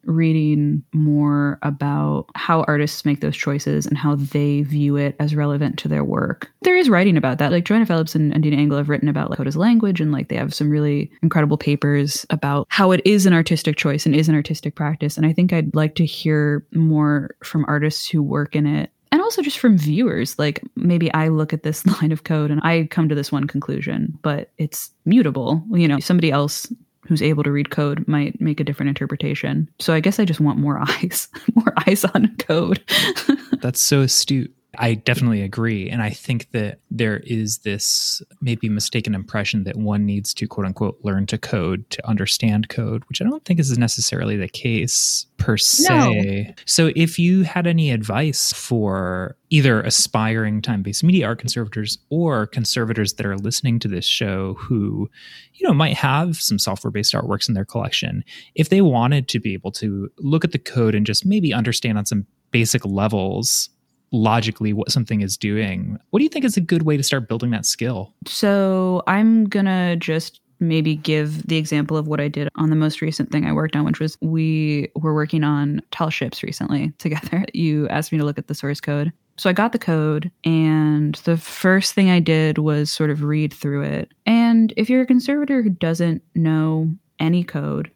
reading 0.06 0.84
more 0.94 1.60
about 1.64 2.28
how 2.36 2.64
artists 2.68 3.06
make 3.06 3.22
those 3.22 3.36
choices 3.36 3.86
and 3.86 3.98
how 3.98 4.16
they 4.16 4.62
view 4.62 4.96
it 4.96 5.16
as 5.20 5.36
relevant 5.36 5.78
to 5.80 5.88
their 5.88 6.04
work. 6.04 6.52
There 6.62 6.78
is 6.78 6.90
writing 6.90 7.18
about 7.18 7.40
that. 7.40 7.52
Like 7.52 7.66
Joanna 7.66 7.86
Phillips 7.86 8.16
and, 8.16 8.32
and 8.34 8.44
Deena 8.44 8.76
have 8.76 8.90
written 8.90 9.10
about 9.10 9.36
code 9.36 9.56
language 9.56 10.00
and 10.00 10.12
like 10.12 10.30
they 10.30 10.36
have 10.36 10.54
some 10.54 10.70
really 10.70 11.12
incredible 11.22 11.58
papers 11.58 12.26
about 12.30 12.68
how 12.70 12.92
it 12.92 13.02
is 13.06 13.26
an 13.26 13.34
artistic 13.34 13.78
choice 13.78 14.06
and 14.06 14.16
is 14.16 14.30
an 14.30 14.36
artistic 14.36 14.76
practice. 14.76 15.18
And 15.18 15.26
I 15.26 15.34
think 15.34 15.52
I'd 15.52 15.76
like 15.76 15.96
to 15.96 16.06
hear 16.06 16.66
more 16.74 17.36
from 17.44 17.66
artists 17.68 18.08
who 18.08 18.22
work 18.22 18.56
in 18.56 18.66
it 18.66 18.92
and 19.16 19.22
also 19.22 19.42
just 19.42 19.60
from 19.60 19.78
viewers 19.78 20.38
like 20.38 20.62
maybe 20.76 21.12
i 21.14 21.30
look 21.30 21.54
at 21.54 21.64
this 21.64 21.86
line 22.02 22.12
of 22.12 22.26
code 22.26 22.52
and 22.52 22.60
i 22.64 22.86
come 22.92 23.08
to 23.08 23.16
this 23.16 23.32
one 23.32 23.48
conclusion 23.48 24.18
but 24.22 24.52
it's 24.58 24.92
mutable. 25.06 25.64
You 25.72 25.88
know 25.88 26.00
somebody 26.00 26.32
else 26.32 26.68
who's 27.08 27.22
able 27.22 27.44
to 27.44 27.52
read 27.52 27.70
code 27.70 28.08
might 28.08 28.42
make 28.42 28.60
a 28.60 28.64
different 28.64 28.90
interpretation. 28.90 29.70
So 29.80 29.94
i 29.94 30.00
guess 30.00 30.20
i 30.20 30.26
just 30.26 30.40
want 30.40 30.60
more 30.60 30.80
eyes 30.88 31.30
more 31.54 31.74
eyes 31.88 32.04
on 32.04 32.36
code. 32.38 32.84
That's 33.62 33.82
so 33.82 34.02
astute 34.02 34.54
I 34.78 34.96
definitely 34.96 35.42
agree. 35.42 35.90
And 35.90 36.02
I 36.02 36.10
think 36.10 36.52
that 36.52 36.80
there 36.90 37.18
is 37.26 37.60
this 37.60 38.22
maybe 38.42 38.70
mistaken 38.70 39.16
impression 39.16 39.64
that 39.64 39.76
one 39.76 40.06
needs 40.06 40.34
to 40.36 40.48
quote 40.48 40.66
unquote 40.66 40.98
learn 41.04 41.26
to 41.28 41.38
code 41.38 41.90
to 41.92 42.08
understand 42.08 42.70
code, 42.70 43.04
which 43.10 43.22
I 43.22 43.26
don't 43.26 43.44
think 43.46 43.60
is 43.60 43.78
necessarily 43.78 44.38
the 44.38 44.48
case 44.48 45.26
per 45.38 45.58
se. 45.58 46.46
No. 46.48 46.54
So 46.66 46.92
if 46.96 47.20
you 47.20 47.44
had 47.44 47.68
any 47.68 47.92
advice 47.92 48.54
for 48.54 49.36
either 49.50 49.82
aspiring 49.82 50.62
time 50.62 50.82
based 50.82 51.04
media 51.04 51.28
art 51.28 51.40
conservators 51.40 51.98
or 52.10 52.48
conservators 52.48 53.14
that 53.14 53.26
are 53.26 53.38
listening 53.38 53.80
to 53.80 53.88
this 53.88 54.06
show 54.06 54.56
who, 54.56 55.10
you 55.54 55.68
know, 55.68 55.74
might 55.74 55.96
have 55.96 56.38
some 56.38 56.60
software 56.60 56.92
based 56.92 57.14
artworks 57.14 57.48
in 57.48 57.54
their 57.54 57.66
collection, 57.66 58.24
if 58.56 58.70
they 58.70 58.82
wanted 58.82 59.28
to 59.28 59.40
be 59.40 59.54
able 59.54 59.72
to 59.72 60.10
look 60.20 60.44
at 60.44 60.52
the 60.52 60.60
code 60.60 60.96
and 60.96 61.06
just 61.06 61.26
maybe 61.26 61.54
understand 61.54 61.98
on 61.98 62.06
some 62.06 62.26
basic 62.52 62.86
levels 62.86 63.70
logically 64.12 64.74
what 64.74 64.92
something 64.92 65.22
is 65.22 65.38
doing. 65.38 66.00
What 66.10 66.20
do 66.20 66.24
you 66.24 66.30
think 66.30 66.46
is 66.46 66.58
a 66.58 66.62
good 66.62 66.84
way 66.84 66.98
to 66.98 67.04
start 67.04 67.28
building 67.28 67.52
that 67.52 67.66
skill? 67.66 68.14
So 68.26 69.04
I'm 69.08 69.46
going 69.46 69.66
to 69.66 69.96
just 69.98 70.42
maybe 70.60 70.96
give 70.96 71.46
the 71.48 71.58
example 71.58 71.98
of 71.98 72.08
what 72.08 72.22
I 72.22 72.28
did 72.28 72.50
on 72.56 72.70
the 72.70 72.76
most 72.76 73.02
recent 73.02 73.32
thing 73.32 73.46
I 73.46 73.52
worked 73.52 73.76
on, 73.76 73.86
which 73.86 74.00
was 74.00 74.18
we 74.22 74.90
were 74.96 75.14
working 75.14 75.44
on 75.44 75.82
tall 75.92 76.10
ships 76.10 76.44
recently 76.44 76.92
together. 76.98 77.46
You 77.54 77.88
asked 77.90 78.12
me 78.12 78.18
to 78.18 78.26
look 78.26 78.38
at 78.38 78.48
the 78.48 78.56
source 78.56 78.80
code. 78.80 79.12
So 79.38 79.50
I 79.50 79.54
got 79.54 79.74
the 79.74 79.80
code, 79.80 80.32
and 80.46 81.16
the 81.26 81.36
first 81.36 81.94
thing 81.94 82.10
I 82.10 82.22
did 82.22 82.58
was 82.58 82.90
sort 82.90 83.10
of 83.10 83.22
read 83.22 83.54
through 83.54 83.82
it. 83.82 84.14
And 84.26 84.74
if 84.78 84.90
you're 84.90 85.02
a 85.02 85.06
conservator 85.06 85.62
who 85.62 85.72
doesn't 85.72 86.24
know 86.36 86.90
any 87.20 87.44
code, 87.44 87.92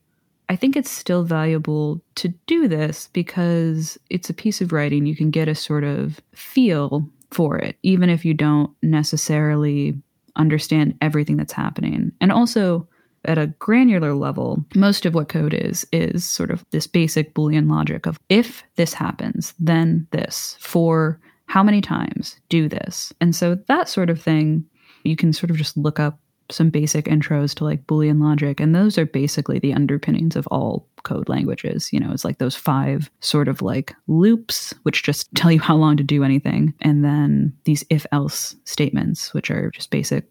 I 0.49 0.55
think 0.55 0.75
it's 0.75 0.89
still 0.89 1.23
valuable 1.23 2.01
to 2.15 2.29
do 2.47 2.67
this 2.67 3.07
because 3.13 3.99
it's 4.09 4.29
a 4.29 4.33
piece 4.33 4.61
of 4.61 4.71
writing. 4.71 5.05
You 5.05 5.15
can 5.15 5.29
get 5.29 5.47
a 5.47 5.53
sort 5.53 5.83
of 5.83 6.19
feel 6.33 7.07
for 7.31 7.57
it, 7.57 7.77
even 7.83 8.09
if 8.09 8.25
you 8.25 8.33
don't 8.33 8.71
necessarily 8.81 9.95
understand 10.35 10.97
everything 11.01 11.37
that's 11.37 11.53
happening. 11.53 12.11
And 12.19 12.31
also, 12.31 12.87
at 13.25 13.37
a 13.37 13.47
granular 13.47 14.15
level, 14.15 14.65
most 14.75 15.05
of 15.05 15.13
what 15.13 15.29
code 15.29 15.53
is, 15.53 15.85
is 15.91 16.25
sort 16.25 16.49
of 16.49 16.65
this 16.71 16.87
basic 16.87 17.35
Boolean 17.35 17.69
logic 17.69 18.05
of 18.07 18.19
if 18.29 18.63
this 18.75 18.93
happens, 18.93 19.53
then 19.59 20.07
this. 20.11 20.57
For 20.59 21.19
how 21.45 21.61
many 21.61 21.81
times 21.81 22.39
do 22.49 22.67
this? 22.67 23.13
And 23.21 23.35
so 23.35 23.55
that 23.67 23.89
sort 23.89 24.09
of 24.09 24.21
thing, 24.21 24.65
you 25.03 25.15
can 25.15 25.33
sort 25.33 25.51
of 25.51 25.57
just 25.57 25.77
look 25.77 25.99
up 25.99 26.17
some 26.51 26.69
basic 26.69 27.05
intros 27.05 27.53
to 27.55 27.63
like 27.63 27.85
Boolean 27.85 28.21
logic. 28.21 28.59
And 28.59 28.73
those 28.75 28.97
are 28.97 29.05
basically 29.05 29.59
the 29.59 29.73
underpinnings 29.73 30.35
of 30.35 30.47
all 30.47 30.87
code 31.03 31.29
languages. 31.29 31.91
You 31.93 31.99
know, 31.99 32.11
it's 32.11 32.25
like 32.25 32.39
those 32.39 32.55
five 32.55 33.09
sort 33.19 33.47
of 33.47 33.61
like 33.61 33.95
loops, 34.07 34.73
which 34.83 35.03
just 35.03 35.31
tell 35.35 35.51
you 35.51 35.59
how 35.59 35.75
long 35.75 35.97
to 35.97 36.03
do 36.03 36.23
anything. 36.23 36.73
And 36.81 37.03
then 37.03 37.53
these 37.65 37.83
if 37.89 38.05
else 38.11 38.55
statements, 38.65 39.33
which 39.33 39.51
are 39.51 39.71
just 39.71 39.91
basic 39.91 40.25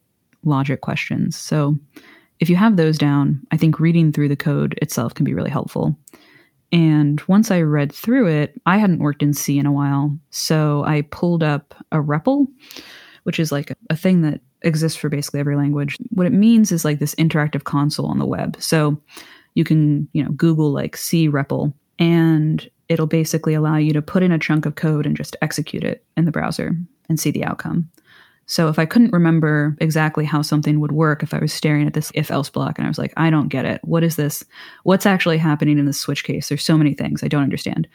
logic 0.45 0.81
questions. 0.81 1.37
So 1.37 1.77
if 2.41 2.49
you 2.49 2.57
have 2.57 2.77
those 2.77 2.99
down, 2.99 3.41
I 3.51 3.57
think 3.57 3.81
reading 3.81 4.13
through 4.13 4.29
the 4.29 4.37
code 4.37 4.79
itself 4.81 5.15
can 5.15 5.25
be 5.25 5.35
really 5.35 5.51
helpful. 5.51 5.97
And 6.71 7.21
once 7.23 7.51
I 7.51 7.63
read 7.63 7.93
through 7.93 8.29
it, 8.29 8.61
I 8.67 8.77
hadn't 8.77 8.99
worked 8.99 9.23
in 9.23 9.33
C 9.33 9.59
in 9.59 9.67
a 9.67 9.73
while. 9.73 10.17
So 10.31 10.85
I 10.85 11.03
pulled 11.03 11.43
up 11.43 11.75
a 11.93 11.97
REPL, 11.97 12.47
which 13.23 13.41
is 13.41 13.51
like 13.51 13.71
a, 13.71 13.77
a 13.91 13.97
thing 13.97 14.23
that 14.23 14.41
exists 14.62 14.99
for 14.99 15.09
basically 15.09 15.40
every 15.40 15.57
language. 15.57 15.97
What 16.11 16.27
it 16.27 16.33
means 16.33 16.73
is 16.73 16.85
like 16.85 16.99
this 16.99 17.14
interactive 17.16 17.64
console 17.64 18.07
on 18.07 18.18
the 18.18 18.27
web. 18.27 18.57
So 18.61 19.01
you 19.55 19.64
can, 19.64 20.09
you 20.12 20.23
know, 20.23 20.31
Google 20.31 20.71
like 20.71 20.97
C 20.97 21.29
REPL 21.29 21.73
and 21.99 22.68
it'll 22.88 23.07
basically 23.07 23.55
allow 23.55 23.77
you 23.77 23.92
to 23.92 24.03
put 24.03 24.23
in 24.23 24.33
a 24.33 24.38
chunk 24.38 24.66
of 24.66 24.77
code 24.77 25.07
and 25.07 25.16
just 25.16 25.37
execute 25.42 25.85
it 25.85 26.05
in 26.16 26.25
the 26.25 26.33
browser 26.33 26.77
and 27.09 27.21
see 27.21 27.31
the 27.31 27.44
outcome. 27.44 27.88
So 28.47 28.68
if 28.68 28.79
I 28.79 28.87
couldn't 28.87 29.12
remember 29.12 29.77
exactly 29.79 30.25
how 30.25 30.40
something 30.40 30.81
would 30.81 30.92
work, 30.92 31.23
if 31.23 31.35
I 31.35 31.38
was 31.38 31.53
staring 31.53 31.87
at 31.87 31.92
this 31.92 32.11
if 32.14 32.31
else 32.31 32.49
block 32.49 32.79
and 32.79 32.87
I 32.87 32.88
was 32.88 32.99
like, 32.99 33.12
I 33.16 33.29
don't 33.29 33.49
get 33.49 33.66
it. 33.66 33.81
What 33.85 34.03
is 34.03 34.16
this? 34.16 34.42
What's 34.85 35.05
actually 35.05 35.37
happening 35.37 35.79
in 35.79 35.85
this 35.85 36.01
switch 36.01 36.25
case? 36.25 36.49
There's 36.49 36.64
so 36.64 36.79
many 36.79 36.94
things 36.94 37.23
I 37.23 37.29
don't 37.29 37.42
understand. 37.42 37.87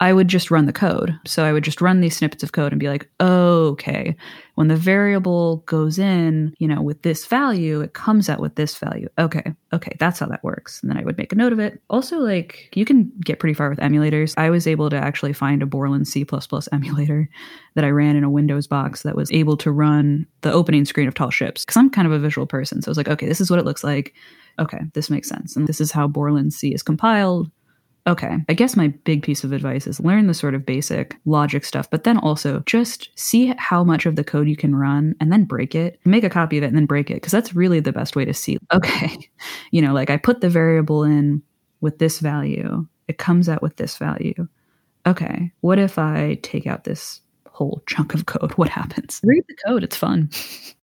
I 0.00 0.12
would 0.12 0.28
just 0.28 0.50
run 0.50 0.66
the 0.66 0.72
code. 0.72 1.18
So 1.26 1.44
I 1.44 1.52
would 1.52 1.64
just 1.64 1.80
run 1.80 2.00
these 2.00 2.16
snippets 2.16 2.44
of 2.44 2.52
code 2.52 2.72
and 2.72 2.78
be 2.78 2.88
like, 2.88 3.10
oh, 3.18 3.68
okay, 3.70 4.16
when 4.54 4.68
the 4.68 4.76
variable 4.76 5.58
goes 5.66 5.98
in, 5.98 6.54
you 6.58 6.68
know, 6.68 6.80
with 6.80 7.02
this 7.02 7.26
value, 7.26 7.80
it 7.80 7.94
comes 7.94 8.28
out 8.28 8.38
with 8.38 8.54
this 8.54 8.76
value. 8.76 9.08
Okay, 9.18 9.54
okay, 9.72 9.96
that's 9.98 10.20
how 10.20 10.26
that 10.26 10.44
works. 10.44 10.80
And 10.82 10.90
then 10.90 10.98
I 10.98 11.04
would 11.04 11.18
make 11.18 11.32
a 11.32 11.36
note 11.36 11.52
of 11.52 11.58
it. 11.58 11.82
Also, 11.90 12.18
like, 12.18 12.70
you 12.74 12.84
can 12.84 13.12
get 13.24 13.40
pretty 13.40 13.54
far 13.54 13.68
with 13.68 13.80
emulators. 13.80 14.34
I 14.36 14.50
was 14.50 14.68
able 14.68 14.88
to 14.90 14.96
actually 14.96 15.32
find 15.32 15.62
a 15.62 15.66
Borland 15.66 16.06
C 16.06 16.24
emulator 16.72 17.28
that 17.74 17.84
I 17.84 17.90
ran 17.90 18.14
in 18.14 18.24
a 18.24 18.30
Windows 18.30 18.68
box 18.68 19.02
that 19.02 19.16
was 19.16 19.32
able 19.32 19.56
to 19.58 19.72
run 19.72 20.26
the 20.42 20.52
opening 20.52 20.84
screen 20.84 21.08
of 21.08 21.14
Tall 21.14 21.30
Ships. 21.30 21.64
Because 21.64 21.76
I'm 21.76 21.90
kind 21.90 22.06
of 22.06 22.12
a 22.12 22.18
visual 22.20 22.46
person. 22.46 22.82
So 22.82 22.88
I 22.88 22.92
was 22.92 22.98
like, 22.98 23.08
okay, 23.08 23.26
this 23.26 23.40
is 23.40 23.50
what 23.50 23.58
it 23.58 23.64
looks 23.64 23.82
like. 23.82 24.14
Okay, 24.60 24.80
this 24.94 25.10
makes 25.10 25.28
sense. 25.28 25.56
And 25.56 25.68
this 25.68 25.80
is 25.80 25.92
how 25.92 26.08
Borland 26.08 26.52
C 26.52 26.74
is 26.74 26.82
compiled 26.82 27.50
Okay, 28.08 28.38
I 28.48 28.54
guess 28.54 28.74
my 28.74 28.88
big 28.88 29.22
piece 29.22 29.44
of 29.44 29.52
advice 29.52 29.86
is 29.86 30.00
learn 30.00 30.28
the 30.28 30.34
sort 30.34 30.54
of 30.54 30.64
basic 30.64 31.14
logic 31.26 31.62
stuff, 31.62 31.90
but 31.90 32.04
then 32.04 32.16
also 32.16 32.60
just 32.64 33.10
see 33.16 33.52
how 33.58 33.84
much 33.84 34.06
of 34.06 34.16
the 34.16 34.24
code 34.24 34.48
you 34.48 34.56
can 34.56 34.74
run 34.74 35.14
and 35.20 35.30
then 35.30 35.44
break 35.44 35.74
it. 35.74 36.00
Make 36.06 36.24
a 36.24 36.30
copy 36.30 36.56
of 36.56 36.64
it 36.64 36.68
and 36.68 36.76
then 36.76 36.86
break 36.86 37.10
it 37.10 37.14
because 37.16 37.32
that's 37.32 37.54
really 37.54 37.80
the 37.80 37.92
best 37.92 38.16
way 38.16 38.24
to 38.24 38.32
see. 38.34 38.56
Okay, 38.72 39.28
you 39.72 39.82
know, 39.82 39.92
like 39.92 40.08
I 40.10 40.16
put 40.16 40.40
the 40.40 40.48
variable 40.48 41.04
in 41.04 41.42
with 41.80 41.98
this 41.98 42.20
value, 42.20 42.86
it 43.08 43.18
comes 43.18 43.48
out 43.48 43.60
with 43.62 43.76
this 43.76 43.98
value. 43.98 44.48
Okay, 45.06 45.52
what 45.60 45.78
if 45.78 45.98
I 45.98 46.38
take 46.42 46.66
out 46.66 46.84
this 46.84 47.20
whole 47.48 47.82
chunk 47.86 48.14
of 48.14 48.26
code? 48.26 48.52
What 48.56 48.68
happens? 48.70 49.20
Read 49.24 49.44
the 49.48 49.56
code, 49.66 49.84
it's 49.84 49.96
fun. 49.96 50.30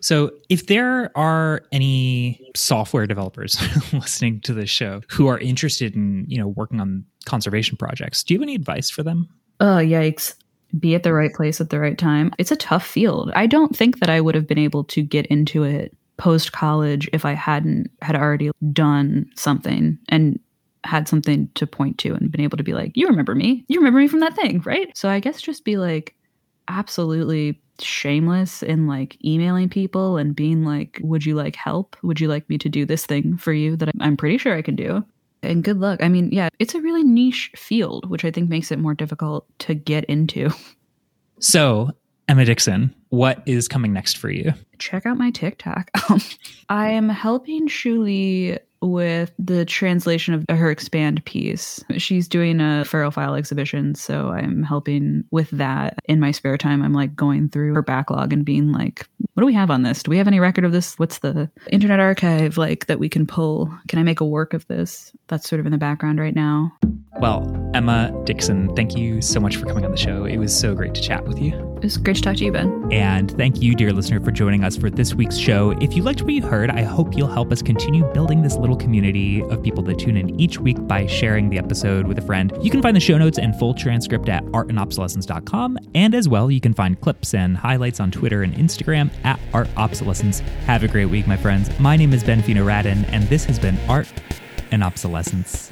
So, 0.00 0.32
if 0.48 0.66
there 0.66 1.16
are 1.16 1.62
any 1.72 2.50
software 2.54 3.06
developers 3.06 3.56
listening 3.92 4.40
to 4.42 4.54
this 4.54 4.70
show 4.70 5.02
who 5.08 5.26
are 5.26 5.38
interested 5.38 5.94
in, 5.94 6.24
you 6.28 6.38
know, 6.38 6.48
working 6.48 6.80
on 6.80 7.04
conservation 7.24 7.76
projects, 7.76 8.22
do 8.22 8.34
you 8.34 8.40
have 8.40 8.44
any 8.44 8.54
advice 8.54 8.90
for 8.90 9.02
them? 9.02 9.28
Oh, 9.60 9.76
yikes. 9.76 10.34
Be 10.78 10.94
at 10.94 11.02
the 11.02 11.12
right 11.12 11.32
place 11.32 11.60
at 11.60 11.70
the 11.70 11.80
right 11.80 11.98
time. 11.98 12.32
It's 12.38 12.52
a 12.52 12.56
tough 12.56 12.86
field. 12.86 13.32
I 13.34 13.46
don't 13.46 13.76
think 13.76 13.98
that 13.98 14.08
I 14.08 14.20
would 14.20 14.34
have 14.34 14.46
been 14.46 14.58
able 14.58 14.84
to 14.84 15.02
get 15.02 15.26
into 15.26 15.64
it 15.64 15.96
post 16.16 16.52
college 16.52 17.08
if 17.12 17.24
I 17.24 17.32
hadn't 17.32 17.90
had 18.02 18.14
already 18.14 18.50
done 18.72 19.28
something. 19.34 19.98
And 20.08 20.38
had 20.84 21.08
something 21.08 21.48
to 21.54 21.66
point 21.66 21.98
to 21.98 22.14
and 22.14 22.30
been 22.30 22.40
able 22.40 22.56
to 22.56 22.62
be 22.62 22.72
like, 22.72 22.92
you 22.94 23.06
remember 23.06 23.34
me. 23.34 23.64
You 23.68 23.78
remember 23.78 24.00
me 24.00 24.08
from 24.08 24.20
that 24.20 24.34
thing, 24.34 24.62
right? 24.64 24.96
So 24.96 25.08
I 25.08 25.20
guess 25.20 25.40
just 25.40 25.64
be 25.64 25.76
like 25.76 26.14
absolutely 26.68 27.60
shameless 27.82 28.62
in 28.62 28.86
like 28.86 29.16
emailing 29.24 29.68
people 29.68 30.16
and 30.16 30.34
being 30.34 30.64
like, 30.64 31.00
would 31.02 31.24
you 31.24 31.34
like 31.34 31.56
help? 31.56 31.96
Would 32.02 32.20
you 32.20 32.28
like 32.28 32.48
me 32.48 32.58
to 32.58 32.68
do 32.68 32.84
this 32.84 33.06
thing 33.06 33.36
for 33.36 33.52
you 33.52 33.76
that 33.76 33.90
I'm 34.00 34.16
pretty 34.16 34.38
sure 34.38 34.54
I 34.54 34.62
can 34.62 34.76
do? 34.76 35.04
And 35.42 35.64
good 35.64 35.78
luck. 35.78 36.02
I 36.02 36.08
mean, 36.08 36.30
yeah, 36.32 36.48
it's 36.58 36.74
a 36.74 36.80
really 36.80 37.02
niche 37.02 37.50
field, 37.56 38.10
which 38.10 38.24
I 38.24 38.30
think 38.30 38.50
makes 38.50 38.70
it 38.70 38.78
more 38.78 38.94
difficult 38.94 39.46
to 39.60 39.74
get 39.74 40.04
into. 40.04 40.50
So, 41.42 41.90
Emma 42.30 42.44
Dixon, 42.44 42.94
what 43.08 43.42
is 43.44 43.66
coming 43.66 43.92
next 43.92 44.16
for 44.16 44.30
you? 44.30 44.54
Check 44.78 45.04
out 45.04 45.18
my 45.18 45.32
TikTok. 45.32 45.90
I 46.68 46.90
am 46.90 47.08
helping 47.08 47.66
Shu 47.66 48.00
Lea 48.00 48.56
with 48.80 49.32
the 49.36 49.64
translation 49.64 50.34
of 50.34 50.44
her 50.48 50.70
expand 50.70 51.24
piece. 51.24 51.84
She's 51.98 52.28
doing 52.28 52.60
a 52.60 52.84
File 52.84 53.34
exhibition, 53.34 53.96
so 53.96 54.28
I'm 54.28 54.62
helping 54.62 55.24
with 55.32 55.50
that 55.50 55.98
in 56.04 56.20
my 56.20 56.30
spare 56.30 56.56
time. 56.56 56.84
I'm 56.84 56.92
like 56.92 57.16
going 57.16 57.48
through 57.48 57.74
her 57.74 57.82
backlog 57.82 58.32
and 58.32 58.44
being 58.44 58.70
like, 58.70 59.08
what 59.34 59.40
do 59.40 59.46
we 59.46 59.54
have 59.54 59.72
on 59.72 59.82
this? 59.82 60.04
Do 60.04 60.10
we 60.12 60.18
have 60.18 60.28
any 60.28 60.38
record 60.38 60.64
of 60.64 60.70
this? 60.70 60.96
What's 61.00 61.18
the 61.18 61.50
internet 61.72 61.98
archive 61.98 62.56
like 62.56 62.86
that 62.86 63.00
we 63.00 63.08
can 63.08 63.26
pull? 63.26 63.76
Can 63.88 63.98
I 63.98 64.04
make 64.04 64.20
a 64.20 64.24
work 64.24 64.54
of 64.54 64.68
this? 64.68 65.10
That's 65.26 65.48
sort 65.48 65.58
of 65.58 65.66
in 65.66 65.72
the 65.72 65.78
background 65.78 66.20
right 66.20 66.34
now. 66.34 66.72
Well, 67.20 67.54
Emma 67.74 68.10
Dixon, 68.24 68.74
thank 68.74 68.96
you 68.96 69.20
so 69.20 69.40
much 69.40 69.56
for 69.56 69.66
coming 69.66 69.84
on 69.84 69.90
the 69.90 69.96
show. 69.98 70.24
It 70.24 70.38
was 70.38 70.58
so 70.58 70.74
great 70.74 70.94
to 70.94 71.02
chat 71.02 71.26
with 71.26 71.38
you. 71.38 71.52
It 71.76 71.82
was 71.82 71.98
great 71.98 72.16
to 72.16 72.22
talk 72.22 72.36
to 72.36 72.44
you, 72.46 72.50
Ben. 72.50 72.88
And 72.90 73.30
thank 73.32 73.60
you, 73.60 73.74
dear 73.74 73.92
listener, 73.92 74.20
for 74.20 74.30
joining 74.30 74.64
us 74.64 74.74
for 74.74 74.88
this 74.88 75.14
week's 75.14 75.36
show. 75.36 75.72
If 75.82 75.94
you 75.94 76.02
liked 76.02 76.22
what 76.22 76.32
you 76.32 76.40
heard, 76.40 76.70
I 76.70 76.82
hope 76.82 77.14
you'll 77.14 77.28
help 77.28 77.52
us 77.52 77.60
continue 77.60 78.10
building 78.14 78.40
this 78.40 78.56
little 78.56 78.74
community 78.74 79.42
of 79.42 79.62
people 79.62 79.82
that 79.84 79.98
tune 79.98 80.16
in 80.16 80.40
each 80.40 80.58
week 80.58 80.78
by 80.88 81.06
sharing 81.06 81.50
the 81.50 81.58
episode 81.58 82.06
with 82.06 82.16
a 82.16 82.22
friend. 82.22 82.56
You 82.62 82.70
can 82.70 82.80
find 82.80 82.96
the 82.96 83.00
show 83.00 83.18
notes 83.18 83.38
and 83.38 83.54
full 83.58 83.74
transcript 83.74 84.30
at 84.30 84.42
artandobsolescence.com. 84.46 85.78
And 85.94 86.14
as 86.14 86.26
well, 86.26 86.50
you 86.50 86.60
can 86.60 86.72
find 86.72 86.98
clips 87.02 87.34
and 87.34 87.54
highlights 87.54 88.00
on 88.00 88.10
Twitter 88.10 88.42
and 88.42 88.54
Instagram 88.54 89.10
at 89.24 89.38
artobsolescence. 89.52 90.40
Have 90.64 90.84
a 90.84 90.88
great 90.88 91.10
week, 91.10 91.26
my 91.26 91.36
friends. 91.36 91.68
My 91.78 91.96
name 91.96 92.14
is 92.14 92.24
Ben 92.24 92.42
Fino 92.42 92.64
Radin, 92.66 93.04
and 93.12 93.24
this 93.24 93.44
has 93.44 93.58
been 93.58 93.78
Art 93.88 94.10
and 94.70 94.82
Obsolescence. 94.82 95.69